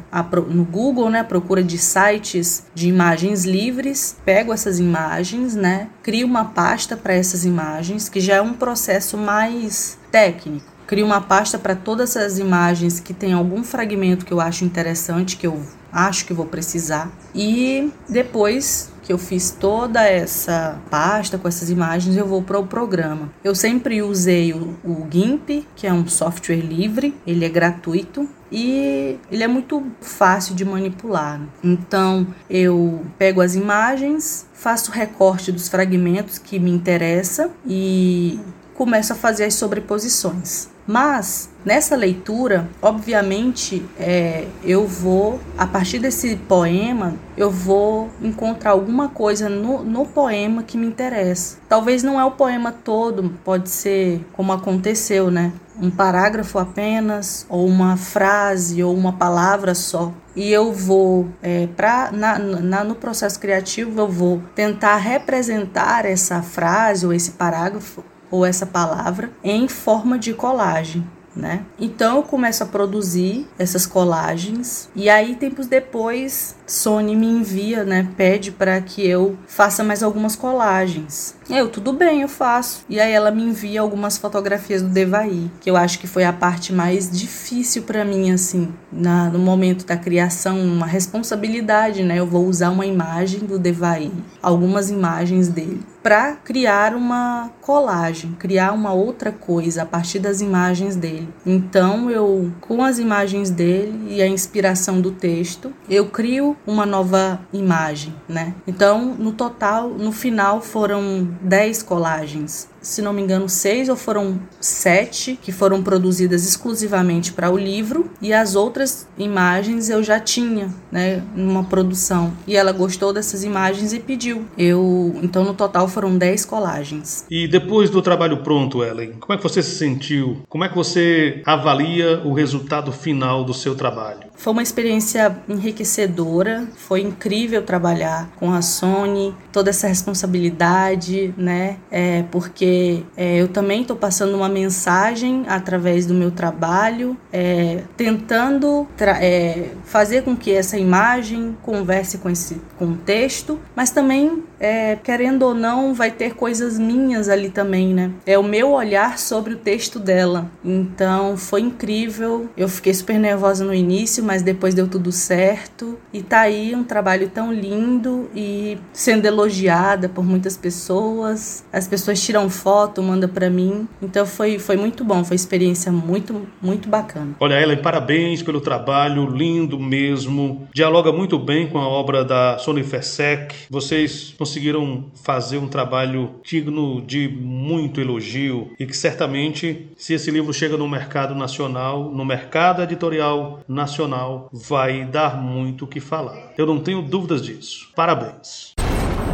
no 0.49 0.63
Google, 0.63 1.09
né, 1.09 1.23
procura 1.23 1.61
de 1.61 1.77
sites 1.77 2.65
de 2.73 2.87
imagens 2.87 3.43
livres, 3.43 4.15
pego 4.23 4.53
essas 4.53 4.79
imagens, 4.79 5.55
né, 5.55 5.89
crio 6.01 6.25
uma 6.25 6.45
pasta 6.45 6.95
para 6.95 7.13
essas 7.13 7.43
imagens, 7.43 8.07
que 8.07 8.21
já 8.21 8.35
é 8.35 8.41
um 8.41 8.53
processo 8.53 9.17
mais 9.17 9.97
técnico. 10.09 10.76
Crio 10.87 11.05
uma 11.05 11.19
pasta 11.19 11.59
para 11.59 11.75
todas 11.75 12.15
as 12.15 12.39
imagens 12.39 13.01
que 13.01 13.13
tem 13.13 13.33
algum 13.33 13.61
fragmento 13.61 14.25
que 14.25 14.31
eu 14.31 14.39
acho 14.39 14.63
interessante, 14.63 15.35
que 15.35 15.45
eu 15.45 15.61
acho 15.91 16.25
que 16.25 16.33
vou 16.33 16.45
precisar. 16.45 17.11
E 17.35 17.91
depois 18.07 18.89
que 19.03 19.11
eu 19.11 19.17
fiz 19.17 19.51
toda 19.51 20.01
essa 20.05 20.79
pasta 20.89 21.37
com 21.37 21.47
essas 21.47 21.69
imagens, 21.69 22.15
eu 22.15 22.25
vou 22.25 22.41
para 22.41 22.57
o 22.57 22.65
programa. 22.65 23.29
Eu 23.43 23.53
sempre 23.53 24.01
usei 24.01 24.53
o, 24.53 24.77
o 24.83 25.07
GIMP, 25.09 25.65
que 25.75 25.85
é 25.85 25.91
um 25.91 26.07
software 26.07 26.61
livre, 26.61 27.13
ele 27.25 27.43
é 27.43 27.49
gratuito 27.49 28.27
e 28.51 29.17
ele 29.31 29.43
é 29.43 29.47
muito 29.47 29.83
fácil 30.01 30.55
de 30.55 30.63
manipular. 30.63 31.41
Então 31.63 32.27
eu 32.49 33.05
pego 33.17 33.41
as 33.41 33.55
imagens, 33.55 34.45
faço 34.53 34.91
recorte 34.91 35.51
dos 35.51 35.67
fragmentos 35.67 36.37
que 36.37 36.59
me 36.59 36.71
interessa 36.71 37.49
e 37.65 38.39
começo 38.77 39.11
a 39.11 39.15
fazer 39.15 39.45
as 39.45 39.55
sobreposições. 39.55 40.69
Mas 40.85 41.49
nessa 41.65 41.97
leitura, 41.97 42.69
obviamente, 42.81 43.83
é, 43.99 44.47
eu 44.63 44.87
vou, 44.87 45.37
a 45.57 45.67
partir 45.67 45.99
desse 45.99 46.37
poema, 46.37 47.15
eu 47.35 47.51
vou 47.51 48.09
encontrar 48.21 48.71
alguma 48.71 49.09
coisa 49.09 49.49
no, 49.49 49.83
no 49.83 50.05
poema 50.05 50.63
que 50.63 50.77
me 50.77 50.87
interessa. 50.87 51.57
Talvez 51.67 52.03
não 52.03 52.17
é 52.17 52.23
o 52.23 52.31
poema 52.31 52.71
todo, 52.71 53.33
pode 53.43 53.69
ser 53.69 54.25
como 54.31 54.53
aconteceu, 54.53 55.29
né? 55.29 55.51
Um 55.79 55.91
parágrafo 55.91 56.57
apenas, 56.57 57.45
ou 57.49 57.67
uma 57.67 57.97
frase, 57.97 58.81
ou 58.81 58.95
uma 58.95 59.13
palavra 59.13 59.75
só. 59.75 60.11
E 60.35 60.51
eu 60.51 60.71
vou, 60.71 61.27
é, 61.41 61.67
pra, 61.75 62.11
na, 62.11 62.39
na, 62.39 62.83
no 62.83 62.95
processo 62.95 63.39
criativo, 63.39 63.99
eu 63.99 64.07
vou 64.07 64.41
tentar 64.55 64.95
representar 64.97 66.05
essa 66.05 66.41
frase 66.41 67.05
ou 67.05 67.13
esse 67.13 67.31
parágrafo 67.31 68.03
ou 68.29 68.45
essa 68.45 68.65
palavra 68.65 69.31
em 69.43 69.67
forma 69.67 70.17
de 70.17 70.33
colagem. 70.33 71.07
Né? 71.35 71.63
Então 71.79 72.17
eu 72.17 72.23
começo 72.23 72.63
a 72.63 72.65
produzir 72.65 73.47
essas 73.59 73.85
colagens 73.85 74.89
e 74.95 75.07
aí 75.07 75.35
tempos 75.35 75.67
depois 75.67 76.56
Sony 76.67 77.15
me 77.15 77.27
envia, 77.27 77.85
né, 77.85 78.07
pede 78.17 78.51
para 78.51 78.79
que 78.81 79.07
eu 79.07 79.37
faça 79.47 79.83
mais 79.83 80.03
algumas 80.03 80.35
colagens. 80.35 81.35
Eu, 81.49 81.69
tudo 81.69 81.93
bem, 81.93 82.21
eu 82.21 82.27
faço. 82.27 82.83
E 82.89 82.99
aí 82.99 83.13
ela 83.13 83.31
me 83.31 83.41
envia 83.41 83.79
algumas 83.79 84.17
fotografias 84.17 84.81
do 84.81 84.89
Devaí, 84.89 85.49
que 85.61 85.69
eu 85.69 85.77
acho 85.77 85.97
que 85.97 86.05
foi 86.05 86.25
a 86.25 86.33
parte 86.33 86.73
mais 86.73 87.09
difícil 87.09 87.83
para 87.83 88.03
mim, 88.03 88.31
assim, 88.31 88.73
na, 88.91 89.29
no 89.29 89.39
momento 89.39 89.85
da 89.85 89.95
criação, 89.95 90.59
uma 90.59 90.85
responsabilidade, 90.85 92.03
né? 92.03 92.19
Eu 92.19 92.27
vou 92.27 92.45
usar 92.45 92.69
uma 92.69 92.85
imagem 92.85 93.39
do 93.39 93.57
Devaí, 93.57 94.11
algumas 94.41 94.89
imagens 94.89 95.47
dele, 95.47 95.79
para 96.03 96.33
criar 96.33 96.93
uma 96.93 97.49
colagem, 97.61 98.35
criar 98.37 98.73
uma 98.73 98.91
outra 98.91 99.31
coisa 99.31 99.83
a 99.83 99.85
partir 99.85 100.19
das 100.19 100.41
imagens 100.41 100.97
dele. 100.97 101.29
Então 101.45 102.11
eu, 102.11 102.51
com 102.59 102.83
as 102.83 102.99
imagens 102.99 103.49
dele 103.49 104.15
e 104.15 104.21
a 104.21 104.27
inspiração 104.27 104.99
do 104.99 105.11
texto, 105.11 105.73
eu 105.89 106.07
crio 106.07 106.56
uma 106.65 106.85
nova 106.85 107.39
imagem, 107.53 108.13
né? 108.27 108.53
Então, 108.65 109.15
no 109.17 109.31
total, 109.31 109.89
no 109.89 110.11
final 110.11 110.61
foram 110.61 111.29
10 111.41 111.83
colagens 111.83 112.69
se 112.87 113.01
não 113.01 113.11
me 113.11 113.21
engano, 113.21 113.49
seis 113.49 113.89
ou 113.89 113.97
foram 113.97 114.39
sete 114.61 115.37
que 115.41 115.51
foram 115.51 115.83
produzidas 115.83 116.47
exclusivamente 116.47 117.33
para 117.33 117.51
o 117.51 117.57
livro 117.57 118.09
e 118.21 118.31
as 118.31 118.55
outras 118.55 119.07
imagens 119.17 119.89
eu 119.89 120.01
já 120.01 120.19
tinha, 120.19 120.73
né, 120.89 121.21
numa 121.35 121.65
produção. 121.65 122.33
E 122.47 122.55
ela 122.55 122.71
gostou 122.71 123.11
dessas 123.11 123.43
imagens 123.43 123.91
e 123.91 123.99
pediu. 123.99 124.45
Eu, 124.57 125.13
então 125.21 125.43
no 125.43 125.53
total 125.53 125.87
foram 125.87 126.17
dez 126.17 126.45
colagens. 126.45 127.25
E 127.29 127.47
depois 127.47 127.89
do 127.89 128.01
trabalho 128.01 128.37
pronto, 128.37 128.83
Ellen, 128.83 129.13
como 129.19 129.33
é 129.33 129.37
que 129.37 129.43
você 129.43 129.61
se 129.61 129.75
sentiu? 129.75 130.41
Como 130.47 130.63
é 130.63 130.69
que 130.69 130.75
você 130.75 131.41
avalia 131.45 132.21
o 132.23 132.33
resultado 132.33 132.91
final 132.93 133.43
do 133.43 133.53
seu 133.53 133.75
trabalho? 133.75 134.26
Foi 134.37 134.53
uma 134.53 134.61
experiência 134.61 135.35
enriquecedora, 135.49 136.67
foi 136.75 137.01
incrível 137.01 137.63
trabalhar 137.63 138.29
com 138.37 138.53
a 138.53 138.61
Sony, 138.61 139.35
toda 139.51 139.71
essa 139.71 139.87
responsabilidade, 139.87 141.33
né? 141.35 141.77
É, 141.89 142.23
porque 142.31 143.03
é, 143.17 143.37
eu 143.37 143.47
também 143.47 143.81
estou 143.81 143.97
passando 143.97 144.35
uma 144.35 144.47
mensagem 144.47 145.43
através 145.47 146.05
do 146.05 146.13
meu 146.13 146.29
trabalho, 146.29 147.17
é, 147.33 147.81
tentando 147.97 148.87
é, 149.19 149.69
fazer 149.83 150.21
com 150.21 150.35
que 150.35 150.53
essa 150.53 150.77
imagem 150.77 151.57
converse 151.63 152.19
com 152.19 152.29
esse 152.29 152.61
contexto, 152.77 153.59
mas 153.75 153.89
também, 153.89 154.43
é, 154.59 154.95
querendo 154.95 155.43
ou 155.43 155.53
não, 155.53 155.93
vai 155.93 156.11
ter 156.11 156.33
coisas 156.33 156.79
minhas 156.79 157.29
ali 157.29 157.49
também, 157.49 157.93
né? 157.93 158.11
É 158.25 158.37
o 158.37 158.43
meu 158.43 158.71
olhar 158.71 159.17
sobre 159.19 159.53
o 159.53 159.57
texto 159.57 159.99
dela. 159.99 160.49
Então 160.63 161.37
foi 161.37 161.61
incrível. 161.61 162.49
Eu 162.57 162.67
fiquei 162.67 162.93
super 162.93 163.19
nervosa 163.19 163.63
no 163.63 163.73
início, 163.73 164.23
mas 164.23 164.41
depois 164.41 164.73
deu 164.73 164.87
tudo 164.87 165.11
certo. 165.11 165.97
E 166.11 166.21
tá 166.21 166.41
aí 166.41 166.75
um 166.75 166.83
trabalho 166.83 167.29
tão 167.29 167.51
lindo 167.51 168.29
e 168.35 168.77
sendo 168.93 169.25
elogiada 169.25 170.09
por 170.09 170.25
muitas 170.25 170.57
pessoas. 170.57 171.63
As 171.71 171.87
pessoas 171.87 172.21
tiram 172.21 172.49
foto, 172.49 173.01
manda 173.03 173.27
para 173.27 173.49
mim. 173.49 173.87
Então 174.01 174.25
foi, 174.25 174.59
foi 174.59 174.77
muito 174.77 175.03
bom, 175.03 175.23
foi 175.23 175.35
experiência 175.35 175.91
muito, 175.91 176.47
muito 176.61 176.89
bacana. 176.89 177.35
Olha, 177.39 177.61
Ellen, 177.61 177.77
parabéns 177.77 178.41
pelo 178.41 178.61
trabalho, 178.61 179.29
lindo 179.29 179.79
mesmo. 179.79 180.67
Dialoga 180.73 181.11
muito 181.11 181.37
bem 181.37 181.67
com 181.67 181.77
a 181.77 181.87
obra 181.87 182.23
da 182.23 182.57
Sony 182.57 182.83
Fesec. 182.83 183.55
Vocês 183.69 184.33
conseguiram 184.47 185.11
fazer 185.13 185.57
um 185.57 185.67
trabalho 185.67 186.35
digno 186.41 187.01
de 187.01 187.27
muito 187.27 187.99
elogio 187.99 188.71
e 188.79 188.85
que 188.85 188.95
certamente, 188.95 189.89
se 189.97 190.13
esse 190.13 190.31
livro 190.31 190.53
chega 190.53 190.77
no 190.77 190.87
mercado 190.87 191.35
nacional, 191.35 192.09
no 192.09 192.23
mercado 192.23 192.81
editorial 192.81 193.59
nacional, 193.67 194.47
vai 194.53 195.03
dar 195.03 195.35
muito 195.41 195.83
o 195.83 195.87
que 195.87 195.99
falar. 195.99 196.53
Eu 196.57 196.65
não 196.65 196.79
tenho 196.79 197.01
dúvidas 197.01 197.41
disso. 197.41 197.89
Parabéns. 197.93 198.71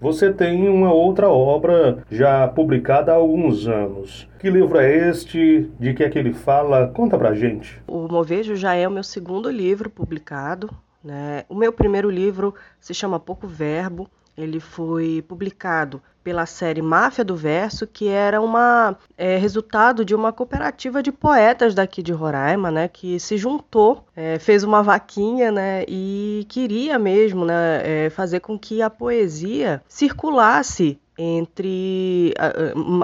Você 0.00 0.32
tem 0.32 0.66
uma 0.68 0.90
outra 0.92 1.28
obra 1.28 2.02
já 2.10 2.48
publicada 2.48 3.12
há 3.12 3.16
alguns 3.16 3.68
anos. 3.68 4.26
Que 4.38 4.48
livro 4.48 4.78
é 4.78 5.10
este? 5.10 5.70
De 5.78 5.92
que 5.92 6.02
é 6.02 6.08
que 6.08 6.18
ele 6.18 6.32
fala? 6.32 6.88
Conta 6.88 7.18
pra 7.18 7.34
gente. 7.34 7.78
O 7.86 8.08
Movejo 8.08 8.56
já 8.56 8.74
é 8.74 8.88
o 8.88 8.90
meu 8.90 9.02
segundo 9.02 9.50
livro 9.50 9.90
publicado. 9.90 10.70
Né? 11.04 11.44
O 11.50 11.54
meu 11.54 11.70
primeiro 11.70 12.08
livro 12.08 12.54
se 12.78 12.94
chama 12.94 13.20
Pouco 13.20 13.46
Verbo 13.46 14.08
ele 14.42 14.60
foi 14.60 15.24
publicado 15.26 16.02
pela 16.22 16.44
série 16.46 16.82
Máfia 16.82 17.24
do 17.24 17.34
Verso, 17.34 17.86
que 17.86 18.08
era 18.08 18.40
uma 18.40 18.96
é, 19.16 19.36
resultado 19.36 20.04
de 20.04 20.14
uma 20.14 20.32
cooperativa 20.32 21.02
de 21.02 21.10
poetas 21.10 21.74
daqui 21.74 22.02
de 22.02 22.12
Roraima, 22.12 22.70
né, 22.70 22.88
que 22.88 23.18
se 23.18 23.36
juntou, 23.36 24.04
é, 24.14 24.38
fez 24.38 24.62
uma 24.62 24.82
vaquinha, 24.82 25.50
né, 25.50 25.84
e 25.88 26.44
queria 26.48 26.98
mesmo, 26.98 27.44
né, 27.44 27.80
é, 28.06 28.10
fazer 28.10 28.40
com 28.40 28.58
que 28.58 28.82
a 28.82 28.90
poesia 28.90 29.82
circulasse 29.88 31.00
entre 31.22 32.32
a, 32.38 32.52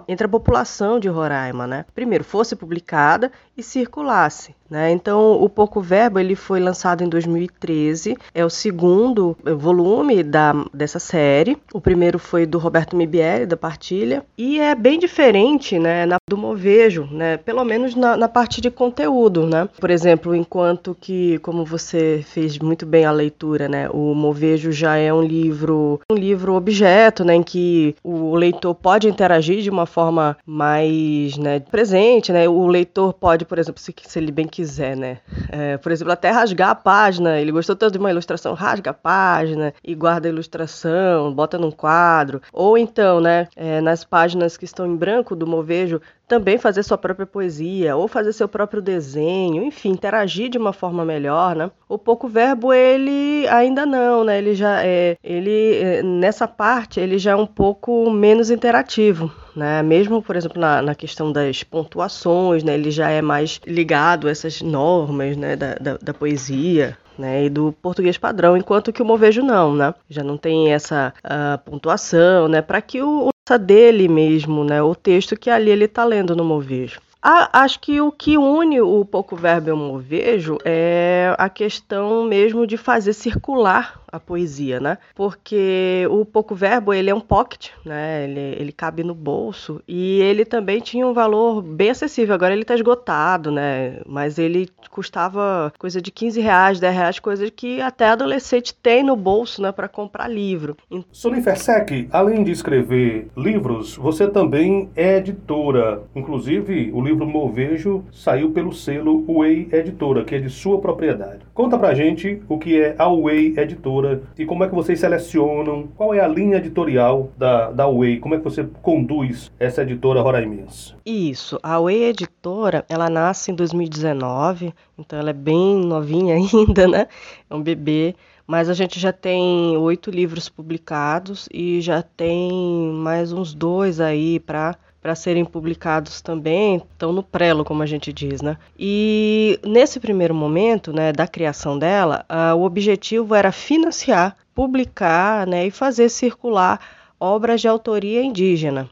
entre 0.09 0.25
a 0.25 0.29
população 0.29 0.99
de 0.99 1.07
Roraima, 1.07 1.67
né? 1.67 1.85
Primeiro 1.95 2.25
fosse 2.25 2.57
publicada 2.57 3.31
e 3.57 3.63
circulasse, 3.63 4.55
né? 4.71 4.91
Então 4.91 5.41
o 5.43 5.49
Pouco 5.49 5.81
Verbo 5.81 6.19
ele 6.19 6.35
foi 6.35 6.61
lançado 6.61 7.03
em 7.03 7.09
2013, 7.09 8.17
é 8.35 8.45
o 8.45 8.51
segundo 8.51 9.37
volume 9.57 10.23
da 10.23 10.53
dessa 10.73 10.99
série. 10.99 11.57
O 11.73 11.81
primeiro 11.81 12.19
foi 12.19 12.45
do 12.47 12.59
Roberto 12.59 12.97
Mibieri 12.97 13.47
da 13.47 13.57
Partilha 13.57 14.25
e 14.37 14.59
é 14.59 14.75
bem 14.75 14.99
diferente, 14.99 15.79
né? 15.79 16.05
Na, 16.05 16.17
do 16.29 16.37
Movejo, 16.37 17.09
né? 17.11 17.37
Pelo 17.39 17.65
menos 17.65 17.95
na, 17.95 18.17
na 18.17 18.29
parte 18.29 18.61
de 18.61 18.71
conteúdo, 18.71 19.47
né? 19.47 19.69
Por 19.81 19.91
exemplo, 19.91 20.35
enquanto 20.35 20.97
que 21.01 21.39
como 21.39 21.65
você 21.65 22.25
fez 22.27 22.59
muito 22.59 22.85
bem 22.85 23.05
a 23.05 23.11
leitura, 23.11 23.69
né? 23.69 23.89
O 23.91 24.15
Movejo 24.15 24.71
já 24.73 24.97
é 24.97 25.13
um 25.13 25.23
livro 25.23 26.01
um 26.11 26.15
livro 26.15 26.55
objeto, 26.55 27.25
né? 27.25 27.35
Em 27.35 27.43
que 27.43 27.95
o 28.03 28.35
leitor 28.35 28.75
pode 28.75 29.09
interagir 29.09 29.63
de 29.63 29.71
uma 29.71 29.87
forma 29.87 30.37
mais 30.45 31.37
né, 31.39 31.61
presente, 31.61 32.33
né? 32.33 32.49
O 32.49 32.67
leitor 32.67 33.13
pode, 33.15 33.46
por 33.47 33.59
exemplo, 33.59 33.81
se, 33.81 33.95
se 34.03 34.19
ele 34.19 34.31
bem 34.31 34.47
quiser, 34.47 34.97
né? 34.97 35.19
É, 35.51 35.77
por 35.79 35.93
exemplo, 35.93 36.13
até 36.13 36.31
rasgar 36.31 36.71
a 36.71 36.75
página. 36.75 37.41
Ele 37.41 37.53
gostou 37.53 37.77
tanto 37.77 37.93
de 37.93 37.99
uma 37.99 38.11
ilustração, 38.11 38.55
rasga 38.55 38.91
a 38.91 38.95
página 38.95 39.73
e 39.83 39.95
guarda 39.95 40.29
a 40.29 40.31
ilustração, 40.31 41.33
bota 41.33 41.59
num 41.59 41.71
quadro. 41.71 42.43
Ou 42.53 42.77
então, 42.77 43.21
né, 43.21 43.49
é, 43.57 43.81
nas 43.81 44.05
páginas 44.05 44.57
que 44.57 44.65
estão 44.65 44.87
em 44.87 44.97
branco 44.97 45.35
do 45.35 45.47
Movejo, 45.47 46.01
também 46.27 46.59
fazer 46.59 46.83
sua 46.83 46.99
própria 46.99 47.27
poesia 47.27 47.97
ou 47.97 48.09
fazer 48.09 48.33
seu 48.33 48.49
próprio 48.49 48.83
desenho, 48.83 49.63
enfim, 49.65 49.91
interagir 49.91 50.49
de 50.49 50.59
uma 50.59 50.73
forma 50.73 51.05
melhor, 51.05 51.55
né? 51.55 51.71
O 51.89 51.99
pouco 51.99 52.29
verbo 52.29 52.73
ele 52.73 53.47
ainda 53.49 53.87
não, 53.87 54.25
né? 54.25 54.39
Ele 54.39 54.55
já 54.55 54.85
é, 54.85 55.17
ele 55.23 55.77
é, 55.77 56.03
nessa 56.03 56.49
parte 56.49 56.99
ele 57.01 57.19
já 57.19 57.33
é 57.33 57.37
um 57.37 57.47
pouco 57.47 58.11
menos 58.11 58.51
interativo, 58.51 59.31
né? 59.55 59.83
Mesmo, 59.83 60.23
por 60.23 60.37
exemplo, 60.37 60.61
na, 60.61 60.83
na 60.83 60.95
questão 60.95 61.33
das 61.33 61.63
pontuações, 61.63 62.63
né? 62.65 62.75
Ele 62.75 62.91
já 62.91 63.09
é 63.11 63.23
mais 63.23 63.61
ligado 63.67 64.27
a 64.27 64.31
essas 64.31 64.61
normas, 64.61 65.37
né? 65.37 65.57
Da, 65.57 65.75
da, 65.75 65.97
da 65.97 66.15
poesia, 66.15 66.97
né, 67.19 67.47
e 67.47 67.49
do 67.49 67.73
português 67.73 68.19
padrão, 68.19 68.57
enquanto 68.57 68.93
que 68.93 69.01
o 69.03 69.07
movejo 69.07 69.43
não, 69.43 69.75
né? 69.75 69.95
Já 70.09 70.23
não 70.23 70.37
tem 70.37 70.73
essa 70.73 71.15
uh, 71.25 71.59
pontuação, 71.65 72.47
né, 72.47 72.61
para 72.61 72.83
que 72.83 73.01
o, 73.03 73.31
dele 73.55 74.09
mesmo, 74.09 74.65
né? 74.65 74.83
O 74.83 74.97
texto 74.97 75.39
que 75.39 75.49
ali 75.49 75.71
ele 75.71 75.85
está 75.85 76.05
lendo 76.05 76.35
no 76.35 76.45
movejo. 76.45 77.01
Acho 77.23 77.81
que 77.81 78.01
o 78.01 78.13
que 78.13 78.37
une 78.37 78.81
o 78.81 79.05
pouco 79.05 79.35
verbo 79.35 79.69
e 79.69 79.73
o 79.73 79.77
movejo 79.77 80.59
é 80.65 81.35
a 81.39 81.49
questão 81.49 82.25
mesmo 82.25 82.67
de 82.67 82.77
fazer 82.77 83.13
circular 83.13 84.01
a 84.11 84.21
poesia, 84.21 84.81
né? 84.81 84.99
Porque 85.15 86.07
o 86.11 86.25
pouco 86.25 86.55
verbo 86.55 86.93
ele 86.93 87.11
é 87.11 87.15
um 87.15 87.21
pocket, 87.21 87.71
né? 87.85 88.25
Ele, 88.25 88.57
ele 88.61 88.73
cabe 88.73 89.03
no 89.03 89.15
bolso 89.15 89.83
e 89.87 90.21
ele 90.21 90.45
também 90.45 90.81
tinha 90.81 91.07
um 91.07 91.13
valor 91.13 91.63
bem 91.63 91.91
acessível. 91.91 92.35
Agora 92.35 92.53
ele 92.53 92.63
está 92.63 92.75
esgotado, 92.75 93.51
né? 93.51 94.01
Mas 94.07 94.39
ele 94.39 94.69
custava 94.91 95.73
coisa 95.79 96.01
de 96.01 96.11
15 96.11 96.41
reais, 96.41 96.81
10 96.81 96.95
reais, 96.95 97.19
coisa 97.19 97.51
que 97.51 97.81
até 97.81 98.09
adolescente 98.09 98.75
tem 98.75 99.03
no 99.03 99.17
bolso, 99.17 99.63
né? 99.63 99.73
Para 99.73 99.89
comprar 99.89 100.29
livro. 100.29 100.77
Sonia 101.11 101.43
Fersec, 101.43 102.09
além 102.11 102.45
de 102.45 102.53
escrever 102.53 103.29
livros, 103.37 103.97
você 103.97 104.29
também 104.29 104.91
é 104.97 105.19
editora. 105.19 106.03
Inclusive, 106.15 106.91
o 106.93 107.01
livro 107.01 107.27
Movejo 107.27 108.05
saiu 108.13 108.51
pelo 108.51 108.73
selo 108.73 109.25
Way 109.27 109.69
Editora, 109.73 110.25
que 110.25 110.35
é 110.35 110.39
de 110.39 110.51
sua 110.51 110.81
propriedade. 110.81 111.46
Conta 111.57 111.79
pra 111.79 111.95
gente 111.95 112.43
o 112.51 112.59
que 112.59 112.79
é 112.79 112.95
a 112.99 113.09
Way 113.09 113.55
Editora 113.57 114.23
e 114.39 114.45
como 114.45 114.63
é 114.63 114.69
que 114.69 114.75
vocês 114.75 115.01
selecionam, 115.01 115.89
qual 115.97 116.13
é 116.13 116.21
a 116.21 116.29
linha 116.29 116.59
editorial 116.59 117.31
da, 117.35 117.71
da 117.71 117.89
Way, 117.89 118.19
como 118.19 118.35
é 118.35 118.39
que 118.39 118.45
você 118.45 118.69
conduz 118.83 119.51
essa 119.59 119.81
editora 119.81 120.21
roraimense? 120.21 120.95
Isso, 121.07 121.59
a 121.63 121.81
Way 121.81 122.11
Editora, 122.11 122.85
ela 122.91 123.09
nasce 123.09 123.51
em 123.51 123.55
2019, 123.55 124.75
então 124.99 125.19
ela 125.19 125.31
é 125.31 125.33
bem 125.33 125.77
novinha 125.77 126.35
ainda, 126.37 126.87
né? 126.87 127.09
É 127.49 127.55
um 127.55 127.63
bebê, 127.63 128.15
mas 128.47 128.69
a 128.69 128.75
gente 128.75 129.01
já 129.01 129.11
tem 129.11 129.79
oito 129.79 130.11
livros 130.11 130.51
publicados 130.51 131.49
e 131.51 131.81
já 131.81 132.03
tem 132.03 132.93
mais 132.93 133.33
uns 133.33 133.55
dois 133.55 133.99
aí 133.99 134.39
para 134.41 134.77
para 135.07 135.15
serem 135.15 135.45
publicados 135.45 136.21
também, 136.21 136.79
estão 136.79 137.13
no 137.13 137.23
prelo, 137.23 137.65
como 137.65 137.81
a 137.81 137.87
gente 137.87 138.13
diz, 138.13 138.43
né? 138.43 138.57
E 138.77 139.57
nesse 139.65 140.01
primeiro 140.01 140.35
momento, 140.35 140.93
né, 140.93 141.13
da 141.13 141.29
criação 141.29 141.79
dela, 141.79 142.27
uh, 142.29 142.57
o 142.57 142.65
objetivo 142.65 143.33
era 143.33 143.53
financiar, 143.53 144.35
publicar, 144.53 145.47
né, 145.47 145.65
e 145.65 145.71
fazer 145.71 146.09
circular 146.09 146.81
obras 147.19 147.61
de 147.61 147.69
autoria 147.69 148.23
indígena, 148.23 148.89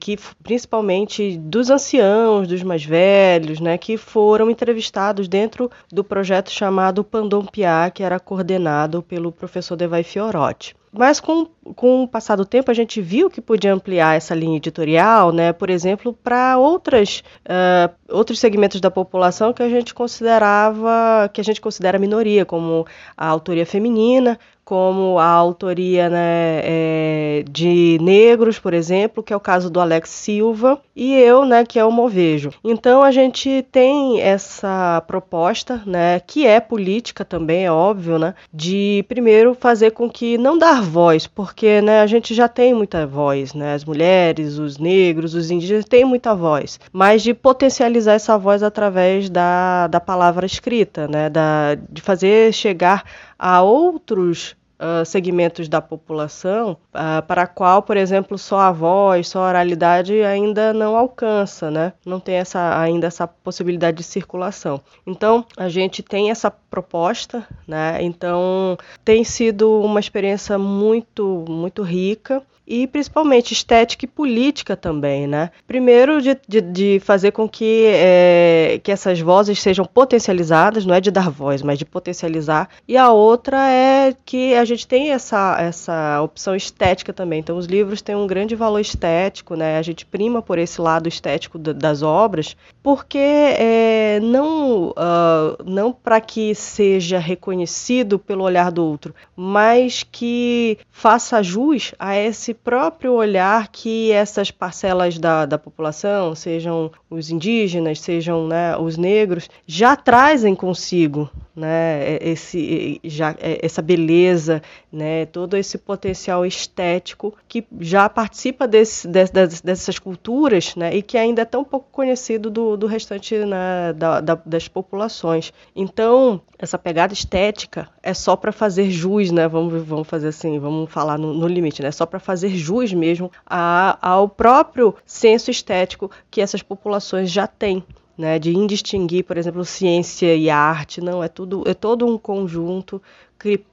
que 0.00 0.16
principalmente 0.42 1.36
dos 1.38 1.70
anciãos, 1.70 2.46
dos 2.46 2.62
mais 2.62 2.84
velhos, 2.84 3.60
né, 3.60 3.76
que 3.76 3.96
foram 3.96 4.50
entrevistados 4.50 5.26
dentro 5.26 5.70
do 5.92 6.04
projeto 6.04 6.50
chamado 6.50 7.02
Pandompiá, 7.02 7.90
que 7.90 8.02
era 8.02 8.20
coordenado 8.20 9.02
pelo 9.02 9.32
professor 9.32 9.76
Devai 9.76 10.02
Fiorotti. 10.02 10.76
Mas 10.92 11.20
com, 11.20 11.46
com 11.76 12.04
o 12.04 12.08
passar 12.08 12.36
do 12.36 12.46
tempo 12.46 12.70
a 12.70 12.74
gente 12.74 13.00
viu 13.00 13.28
que 13.28 13.40
podia 13.40 13.72
ampliar 13.72 14.16
essa 14.16 14.34
linha 14.34 14.56
editorial, 14.56 15.32
né, 15.32 15.52
por 15.52 15.68
exemplo, 15.68 16.12
para 16.12 16.56
outras 16.56 17.22
uh, 17.44 17.94
outros 18.10 18.38
segmentos 18.38 18.80
da 18.80 18.90
população 18.90 19.52
que 19.52 19.62
a 19.62 19.68
gente 19.68 19.92
considerava 19.92 21.28
que 21.32 21.40
a 21.40 21.44
gente 21.44 21.60
considera 21.60 21.98
minoria, 21.98 22.46
como 22.46 22.86
a 23.16 23.26
autoria 23.26 23.66
feminina, 23.66 24.38
como 24.68 25.18
a 25.18 25.24
autoria 25.24 26.10
né, 26.10 26.60
é, 26.62 27.44
de 27.50 27.96
negros, 28.02 28.58
por 28.58 28.74
exemplo, 28.74 29.22
que 29.22 29.32
é 29.32 29.36
o 29.36 29.40
caso 29.40 29.70
do 29.70 29.80
Alex 29.80 30.10
Silva, 30.10 30.78
e 30.94 31.14
eu, 31.14 31.46
né, 31.46 31.64
que 31.64 31.78
é 31.78 31.84
o 31.86 31.90
Movejo. 31.90 32.50
Então 32.62 33.02
a 33.02 33.10
gente 33.10 33.66
tem 33.72 34.20
essa 34.20 35.02
proposta, 35.06 35.80
né, 35.86 36.20
que 36.20 36.46
é 36.46 36.60
política 36.60 37.24
também, 37.24 37.64
é 37.64 37.72
óbvio, 37.72 38.18
né, 38.18 38.34
de 38.52 39.02
primeiro 39.08 39.54
fazer 39.54 39.92
com 39.92 40.06
que 40.06 40.36
não 40.36 40.58
dar 40.58 40.82
voz, 40.82 41.26
porque 41.26 41.80
né, 41.80 42.02
a 42.02 42.06
gente 42.06 42.34
já 42.34 42.46
tem 42.46 42.74
muita 42.74 43.06
voz, 43.06 43.54
né, 43.54 43.72
as 43.72 43.86
mulheres, 43.86 44.58
os 44.58 44.76
negros, 44.76 45.32
os 45.32 45.50
indígenas 45.50 45.86
têm 45.86 46.04
muita 46.04 46.34
voz, 46.34 46.78
mas 46.92 47.22
de 47.22 47.32
potencializar 47.32 48.12
essa 48.12 48.36
voz 48.36 48.62
através 48.62 49.30
da, 49.30 49.86
da 49.86 49.98
palavra 49.98 50.44
escrita, 50.44 51.08
né, 51.08 51.30
da, 51.30 51.74
de 51.88 52.02
fazer 52.02 52.52
chegar 52.52 53.02
a 53.38 53.62
outros 53.62 54.57
uh, 54.78 55.04
segmentos 55.04 55.68
da 55.68 55.80
população 55.80 56.76
uh, 56.94 57.22
para 57.26 57.42
a 57.42 57.46
qual, 57.46 57.82
por 57.82 57.96
exemplo, 57.96 58.38
só 58.38 58.60
a 58.60 58.72
voz, 58.72 59.28
só 59.28 59.44
a 59.44 59.48
oralidade 59.48 60.22
ainda 60.22 60.72
não 60.72 60.96
alcança, 60.96 61.70
né? 61.70 61.92
Não 62.04 62.20
tem 62.20 62.36
essa, 62.36 62.80
ainda 62.80 63.06
essa 63.06 63.26
possibilidade 63.26 63.98
de 63.98 64.02
circulação. 64.02 64.80
Então, 65.06 65.44
a 65.56 65.68
gente 65.68 66.02
tem 66.02 66.30
essa 66.30 66.50
proposta, 66.50 67.46
né? 67.66 67.98
Então, 68.00 68.78
tem 69.04 69.24
sido 69.24 69.80
uma 69.80 70.00
experiência 70.00 70.58
muito, 70.58 71.44
muito 71.48 71.82
rica 71.82 72.42
e 72.68 72.86
principalmente 72.86 73.52
estética 73.52 74.04
e 74.04 74.08
política 74.08 74.76
também, 74.76 75.26
né? 75.26 75.50
Primeiro 75.66 76.20
de, 76.20 76.38
de, 76.46 76.60
de 76.60 77.00
fazer 77.00 77.30
com 77.32 77.48
que, 77.48 77.86
é, 77.86 78.78
que 78.84 78.92
essas 78.92 79.18
vozes 79.18 79.60
sejam 79.62 79.86
potencializadas, 79.86 80.84
não 80.84 80.94
é 80.94 81.00
de 81.00 81.10
dar 81.10 81.30
voz, 81.30 81.62
mas 81.62 81.78
de 81.78 81.86
potencializar. 81.86 82.68
E 82.86 82.94
a 82.94 83.10
outra 83.10 83.70
é 83.70 84.14
que 84.24 84.54
a 84.54 84.66
gente 84.68 84.86
tem 84.86 85.10
essa, 85.10 85.56
essa 85.58 86.20
opção 86.22 86.54
estética 86.54 87.12
também. 87.12 87.40
Então 87.40 87.56
os 87.56 87.66
livros 87.66 88.02
têm 88.02 88.14
um 88.14 88.26
grande 88.26 88.54
valor 88.54 88.80
estético, 88.80 89.54
né? 89.54 89.78
A 89.78 89.82
gente 89.82 90.06
prima 90.06 90.40
por 90.40 90.58
esse 90.58 90.80
lado 90.80 91.08
estético 91.08 91.58
das 91.58 92.02
obras, 92.02 92.56
porque 92.82 93.18
é, 93.18 94.20
não, 94.22 94.90
uh, 94.90 95.62
não 95.64 95.92
para 95.92 96.20
que 96.20 96.54
seja 96.54 97.18
reconhecido 97.18 98.18
pelo 98.18 98.44
olhar 98.44 98.70
do 98.70 98.84
outro, 98.84 99.14
mas 99.34 100.04
que 100.10 100.78
faça 100.90 101.42
jus 101.42 101.94
a 101.98 102.16
esse 102.16 102.52
próprio 102.54 103.12
olhar 103.12 103.68
que 103.68 104.12
essas 104.12 104.50
parcelas 104.50 105.18
da, 105.18 105.46
da 105.46 105.58
população, 105.58 106.34
sejam 106.34 106.90
os 107.10 107.30
indígenas, 107.30 108.00
sejam 108.00 108.46
né, 108.46 108.76
os 108.76 108.96
negros, 108.96 109.48
já 109.66 109.96
trazem 109.96 110.54
consigo 110.54 111.30
né, 111.58 112.18
esse, 112.20 113.00
já, 113.02 113.34
é, 113.40 113.58
essa 113.64 113.82
beleza, 113.82 114.57
né, 114.92 115.26
todo 115.26 115.56
esse 115.56 115.78
potencial 115.78 116.44
estético 116.44 117.34
que 117.48 117.66
já 117.80 118.08
participa 118.08 118.66
desse, 118.66 119.06
dessas, 119.06 119.60
dessas 119.60 119.98
culturas 119.98 120.74
né, 120.76 120.94
e 120.94 121.02
que 121.02 121.16
ainda 121.16 121.42
é 121.42 121.44
tão 121.44 121.64
pouco 121.64 121.88
conhecido 121.90 122.50
do, 122.50 122.76
do 122.76 122.86
restante 122.86 123.36
né, 123.36 123.92
da, 123.94 124.20
da, 124.20 124.34
das 124.44 124.68
populações. 124.68 125.52
Então, 125.74 126.40
essa 126.58 126.78
pegada 126.78 127.12
estética 127.12 127.88
é 128.02 128.14
só 128.14 128.36
para 128.36 128.52
fazer 128.52 128.90
jus, 128.90 129.30
né, 129.30 129.46
vamos, 129.48 129.82
vamos 129.84 130.08
fazer 130.08 130.28
assim, 130.28 130.58
vamos 130.58 130.90
falar 130.90 131.18
no, 131.18 131.32
no 131.34 131.46
limite, 131.46 131.82
né, 131.82 131.90
só 131.90 132.06
para 132.06 132.18
fazer 132.18 132.50
jus 132.50 132.92
mesmo 132.92 133.30
a, 133.46 133.98
ao 134.00 134.28
próprio 134.28 134.94
senso 135.04 135.50
estético 135.50 136.10
que 136.30 136.40
essas 136.40 136.62
populações 136.62 137.30
já 137.30 137.46
têm 137.46 137.84
né, 138.18 138.36
de 138.36 138.52
indistinguir, 138.52 139.22
por 139.22 139.38
exemplo, 139.38 139.64
ciência 139.64 140.34
e 140.34 140.50
arte, 140.50 141.00
não, 141.00 141.22
é 141.22 141.28
tudo, 141.28 141.62
é 141.64 141.72
todo 141.72 142.04
um 142.04 142.18
conjunto 142.18 143.00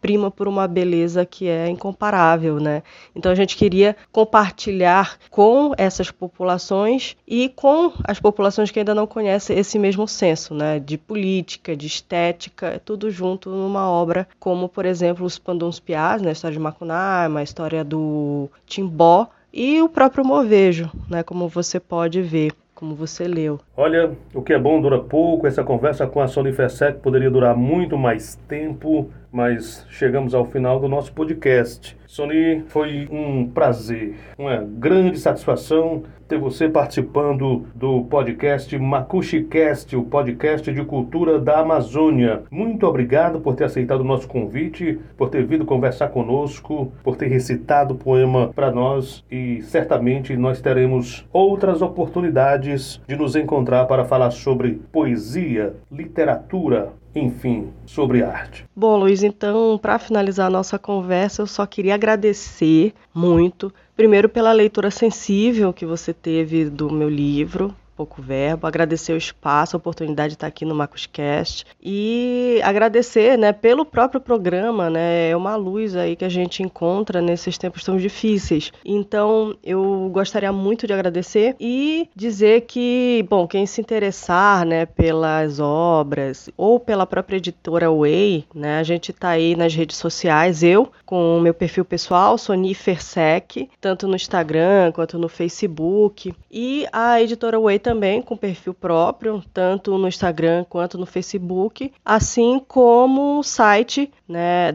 prima 0.01 0.29
por 0.29 0.47
uma 0.47 0.67
beleza 0.67 1.25
que 1.25 1.47
é 1.47 1.67
incomparável, 1.67 2.59
né? 2.59 2.83
Então 3.15 3.31
a 3.31 3.35
gente 3.35 3.57
queria 3.57 3.95
compartilhar 4.11 5.17
com 5.29 5.73
essas 5.77 6.11
populações 6.11 7.17
e 7.27 7.49
com 7.49 7.91
as 8.03 8.19
populações 8.19 8.69
que 8.71 8.79
ainda 8.79 8.93
não 8.93 9.07
conhecem 9.07 9.57
esse 9.57 9.79
mesmo 9.79 10.07
senso, 10.07 10.53
né, 10.53 10.79
de 10.79 10.97
política, 10.97 11.75
de 11.75 11.87
estética, 11.87 12.67
é 12.67 12.79
tudo 12.79 13.09
junto 13.09 13.49
numa 13.49 13.89
obra 13.89 14.27
como, 14.39 14.69
por 14.69 14.85
exemplo, 14.85 15.25
os 15.25 15.39
Panduns 15.39 15.79
Piás, 15.79 16.21
né, 16.21 16.29
a 16.29 16.33
história 16.33 16.55
de 16.55 16.61
Macunaíma, 16.61 17.39
a 17.39 17.43
história 17.43 17.83
do 17.83 18.49
Timbó 18.65 19.27
e 19.51 19.81
o 19.81 19.89
próprio 19.89 20.25
Movejo, 20.25 20.91
né, 21.09 21.23
como 21.23 21.47
você 21.47 21.79
pode 21.79 22.21
ver 22.21 22.53
como 22.75 22.93
você 22.93 23.25
leu. 23.25 23.59
Olha, 23.75 24.11
o 24.33 24.41
que 24.41 24.51
é 24.51 24.59
bom 24.59 24.81
dura 24.81 24.99
pouco. 24.99 25.47
Essa 25.47 25.63
conversa 25.63 26.05
com 26.05 26.19
a 26.19 26.27
Sony 26.27 26.51
Fessec 26.51 26.99
poderia 26.99 27.31
durar 27.31 27.55
muito 27.55 27.97
mais 27.97 28.35
tempo, 28.49 29.09
mas 29.35 29.85
chegamos 29.89 30.33
ao 30.33 30.45
final 30.45 30.79
do 30.79 30.87
nosso 30.87 31.11
podcast. 31.11 31.97
Sony, 32.07 32.63
foi 32.67 33.05
um 33.11 33.49
prazer, 33.49 34.15
uma 34.39 34.55
grande 34.55 35.19
satisfação 35.19 36.03
ter 36.25 36.39
você 36.39 36.69
participando 36.69 37.65
do 37.75 38.05
podcast 38.05 38.75
MacuxiCast, 38.79 39.95
o 39.95 40.03
podcast 40.03 40.73
de 40.73 40.83
cultura 40.85 41.37
da 41.37 41.59
Amazônia. 41.59 42.43
Muito 42.49 42.87
obrigado 42.87 43.41
por 43.41 43.55
ter 43.55 43.65
aceitado 43.65 44.01
o 44.01 44.05
nosso 44.05 44.27
convite, 44.27 44.99
por 45.17 45.29
ter 45.29 45.45
vindo 45.45 45.65
conversar 45.65 46.07
conosco, 46.07 46.93
por 47.03 47.17
ter 47.17 47.27
recitado 47.27 47.93
o 47.93 47.97
poema 47.97 48.53
para 48.55 48.71
nós 48.71 49.23
e 49.29 49.61
certamente 49.63 50.35
nós 50.37 50.61
teremos 50.61 51.27
outras 51.33 51.81
oportunidades 51.81 53.01
de 53.05 53.17
nos 53.17 53.35
encontrar 53.35 53.85
para 53.85 54.05
falar 54.05 54.31
sobre 54.31 54.81
poesia, 54.91 55.75
literatura, 55.91 56.93
enfim, 57.15 57.71
sobre 57.85 58.21
arte. 58.21 58.65
Bom, 58.75 58.97
Luiz, 58.97 59.23
então, 59.23 59.79
para 59.81 59.97
finalizar 59.97 60.47
a 60.47 60.49
nossa 60.49 60.77
conversa, 60.77 61.41
eu 61.41 61.47
só 61.47 61.65
queria 61.65 61.95
agradecer 61.95 62.93
muito, 63.13 63.73
primeiro 63.95 64.27
pela 64.27 64.51
leitura 64.51 64.91
sensível 64.91 65.71
que 65.71 65.85
você 65.85 66.13
teve 66.13 66.69
do 66.69 66.91
meu 66.91 67.09
livro, 67.09 67.73
pouco 67.95 68.21
verbo, 68.21 68.67
agradecer 68.67 69.13
o 69.13 69.17
espaço, 69.17 69.75
a 69.75 69.79
oportunidade 69.79 70.29
de 70.29 70.33
estar 70.35 70.47
aqui 70.47 70.65
no 70.65 70.75
Macuscast 70.75 71.65
e 71.81 72.59
agradecer, 72.63 73.37
né, 73.37 73.53
pelo 73.53 73.85
próprio 73.85 74.19
programa, 74.19 74.89
né, 74.89 75.29
é 75.29 75.35
uma 75.35 75.55
luz 75.55 75.95
aí 75.95 76.15
que 76.15 76.25
a 76.25 76.29
gente 76.29 76.61
encontra 76.61 77.21
nesses 77.21 77.57
tempos 77.57 77.83
tão 77.83 77.97
difíceis. 77.97 78.71
Então, 78.83 79.55
eu 79.63 80.09
gostaria 80.11 80.51
muito 80.51 80.85
de 80.85 80.93
agradecer 80.93 81.55
e 81.59 82.09
dizer 82.15 82.61
que, 82.61 83.25
bom, 83.29 83.47
quem 83.47 83.65
se 83.65 83.79
interessar, 83.79 84.65
né, 84.65 84.85
pelas 84.85 85.59
obras 85.59 86.49
ou 86.57 86.79
pela 86.79 87.05
própria 87.05 87.37
editora 87.37 87.91
Way, 87.91 88.45
né, 88.53 88.79
a 88.79 88.83
gente 88.83 89.11
está 89.11 89.29
aí 89.29 89.55
nas 89.55 89.73
redes 89.73 89.97
sociais, 89.97 90.63
eu 90.63 90.91
com 91.05 91.37
o 91.37 91.41
meu 91.41 91.53
perfil 91.53 91.85
pessoal, 91.85 92.37
Soni 92.37 92.73
Fersec, 92.73 93.69
tanto 93.79 94.07
no 94.07 94.15
Instagram 94.15 94.91
quanto 94.91 95.17
no 95.17 95.29
Facebook, 95.29 96.33
e 96.51 96.85
a 96.91 97.21
editora 97.21 97.59
Way 97.59 97.79
também 97.85 98.19
com 98.19 98.35
perfil 98.35 98.73
próprio, 98.73 99.43
tanto 99.53 99.95
no 99.95 100.07
Instagram 100.07 100.65
quanto 100.67 100.97
no 100.97 101.05
Facebook, 101.05 101.93
assim 102.03 102.59
como 102.67 103.37
o 103.37 103.43
site 103.43 104.11
né, 104.27 104.71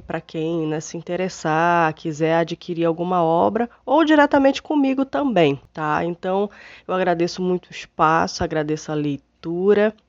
para 0.00 0.20
quem 0.20 0.64
né, 0.68 0.78
se 0.78 0.96
interessar, 0.96 1.92
quiser 1.94 2.36
adquirir 2.36 2.84
alguma 2.84 3.20
obra 3.20 3.68
ou 3.84 4.04
diretamente 4.04 4.62
comigo 4.62 5.04
também, 5.04 5.60
tá? 5.72 6.04
Então 6.04 6.48
eu 6.86 6.94
agradeço 6.94 7.42
muito 7.42 7.66
o 7.66 7.72
espaço, 7.72 8.44
agradeço 8.44 8.92
a 8.92 8.94
leitura 8.94 9.33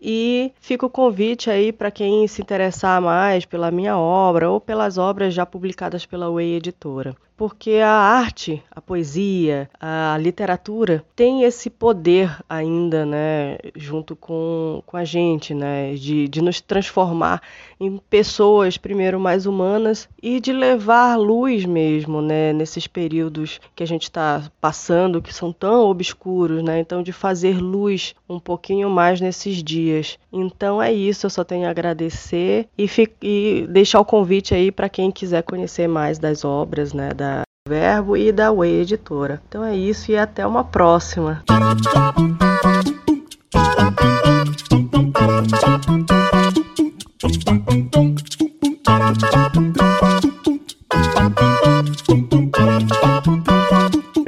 e 0.02 0.52
fica 0.60 0.86
o 0.86 0.90
convite 0.90 1.50
aí 1.50 1.72
para 1.72 1.92
quem 1.92 2.28
se 2.28 2.42
interessar 2.42 3.02
mais 3.02 3.46
pela 3.46 3.72
minha 3.72 3.98
obra 3.98 4.50
ou 4.50 4.60
pelas 4.60 4.98
obras 4.98 5.34
já 5.34 5.46
publicadas 5.46 6.06
pela 6.06 6.32
Way 6.32 6.56
Editora 6.56 7.16
porque 7.38 7.80
a 7.84 7.92
arte, 7.92 8.64
a 8.72 8.80
poesia, 8.80 9.70
a 9.80 10.18
literatura 10.18 11.04
tem 11.16 11.44
esse 11.44 11.70
poder 11.70 12.38
ainda, 12.50 13.06
né, 13.06 13.58
junto 13.76 14.16
com, 14.16 14.82
com 14.86 14.96
a 14.96 15.04
gente, 15.04 15.54
né, 15.54 15.94
de, 15.96 16.28
de 16.28 16.42
nos 16.42 16.62
transformar 16.62 17.42
em 17.80 17.98
pessoas, 18.10 18.78
primeiro, 18.78 19.20
mais 19.20 19.46
humanas 19.46 20.08
e 20.22 20.40
de 20.40 20.54
levar 20.54 21.18
luz 21.18 21.66
mesmo, 21.66 22.22
né, 22.22 22.54
nesses 22.54 22.88
períodos 22.88 23.60
que 23.76 23.84
a 23.84 23.88
gente 23.88 24.04
está 24.04 24.50
passando, 24.62 25.22
que 25.22 25.34
são 25.34 25.52
tão 25.52 25.90
obscuros, 25.90 26.64
né, 26.64 26.80
então 26.80 27.04
de 27.04 27.12
fazer 27.12 27.60
luz 27.60 28.16
um 28.30 28.40
pouquinho 28.40 28.90
mais 28.90 29.20
nesses 29.20 29.62
dias. 29.62 30.18
Então 30.32 30.82
é 30.82 30.92
isso, 30.94 31.26
eu 31.26 31.30
só 31.30 31.44
tenho 31.44 31.68
a 31.68 31.72
agradecer 31.72 32.68
e, 32.78 32.90
e 33.22 33.68
deixar 33.70 34.00
o 34.00 34.06
convite 34.06 34.56
aí 34.56 34.72
para 34.72 34.88
quem 34.88 35.12
quiser 35.12 35.44
conhecer 35.44 35.88
mais 35.88 36.18
das 36.18 36.46
obras, 36.46 36.94
né, 36.94 37.10
da 37.10 37.26
Verbo 37.68 38.16
e 38.16 38.32
da 38.32 38.52
Way 38.52 38.82
Editora. 38.82 39.42
Então 39.50 39.64
é 39.64 39.76
isso 39.76 40.12
e 40.12 40.16
até 40.16 40.46
uma 40.46 40.64
próxima. 40.64 41.44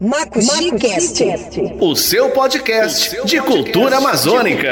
Macuxicast. 0.00 1.22
O 1.80 1.96
seu 1.96 2.30
podcast 2.30 3.16
de 3.24 3.40
cultura 3.40 3.96
amazônica. 3.96 4.70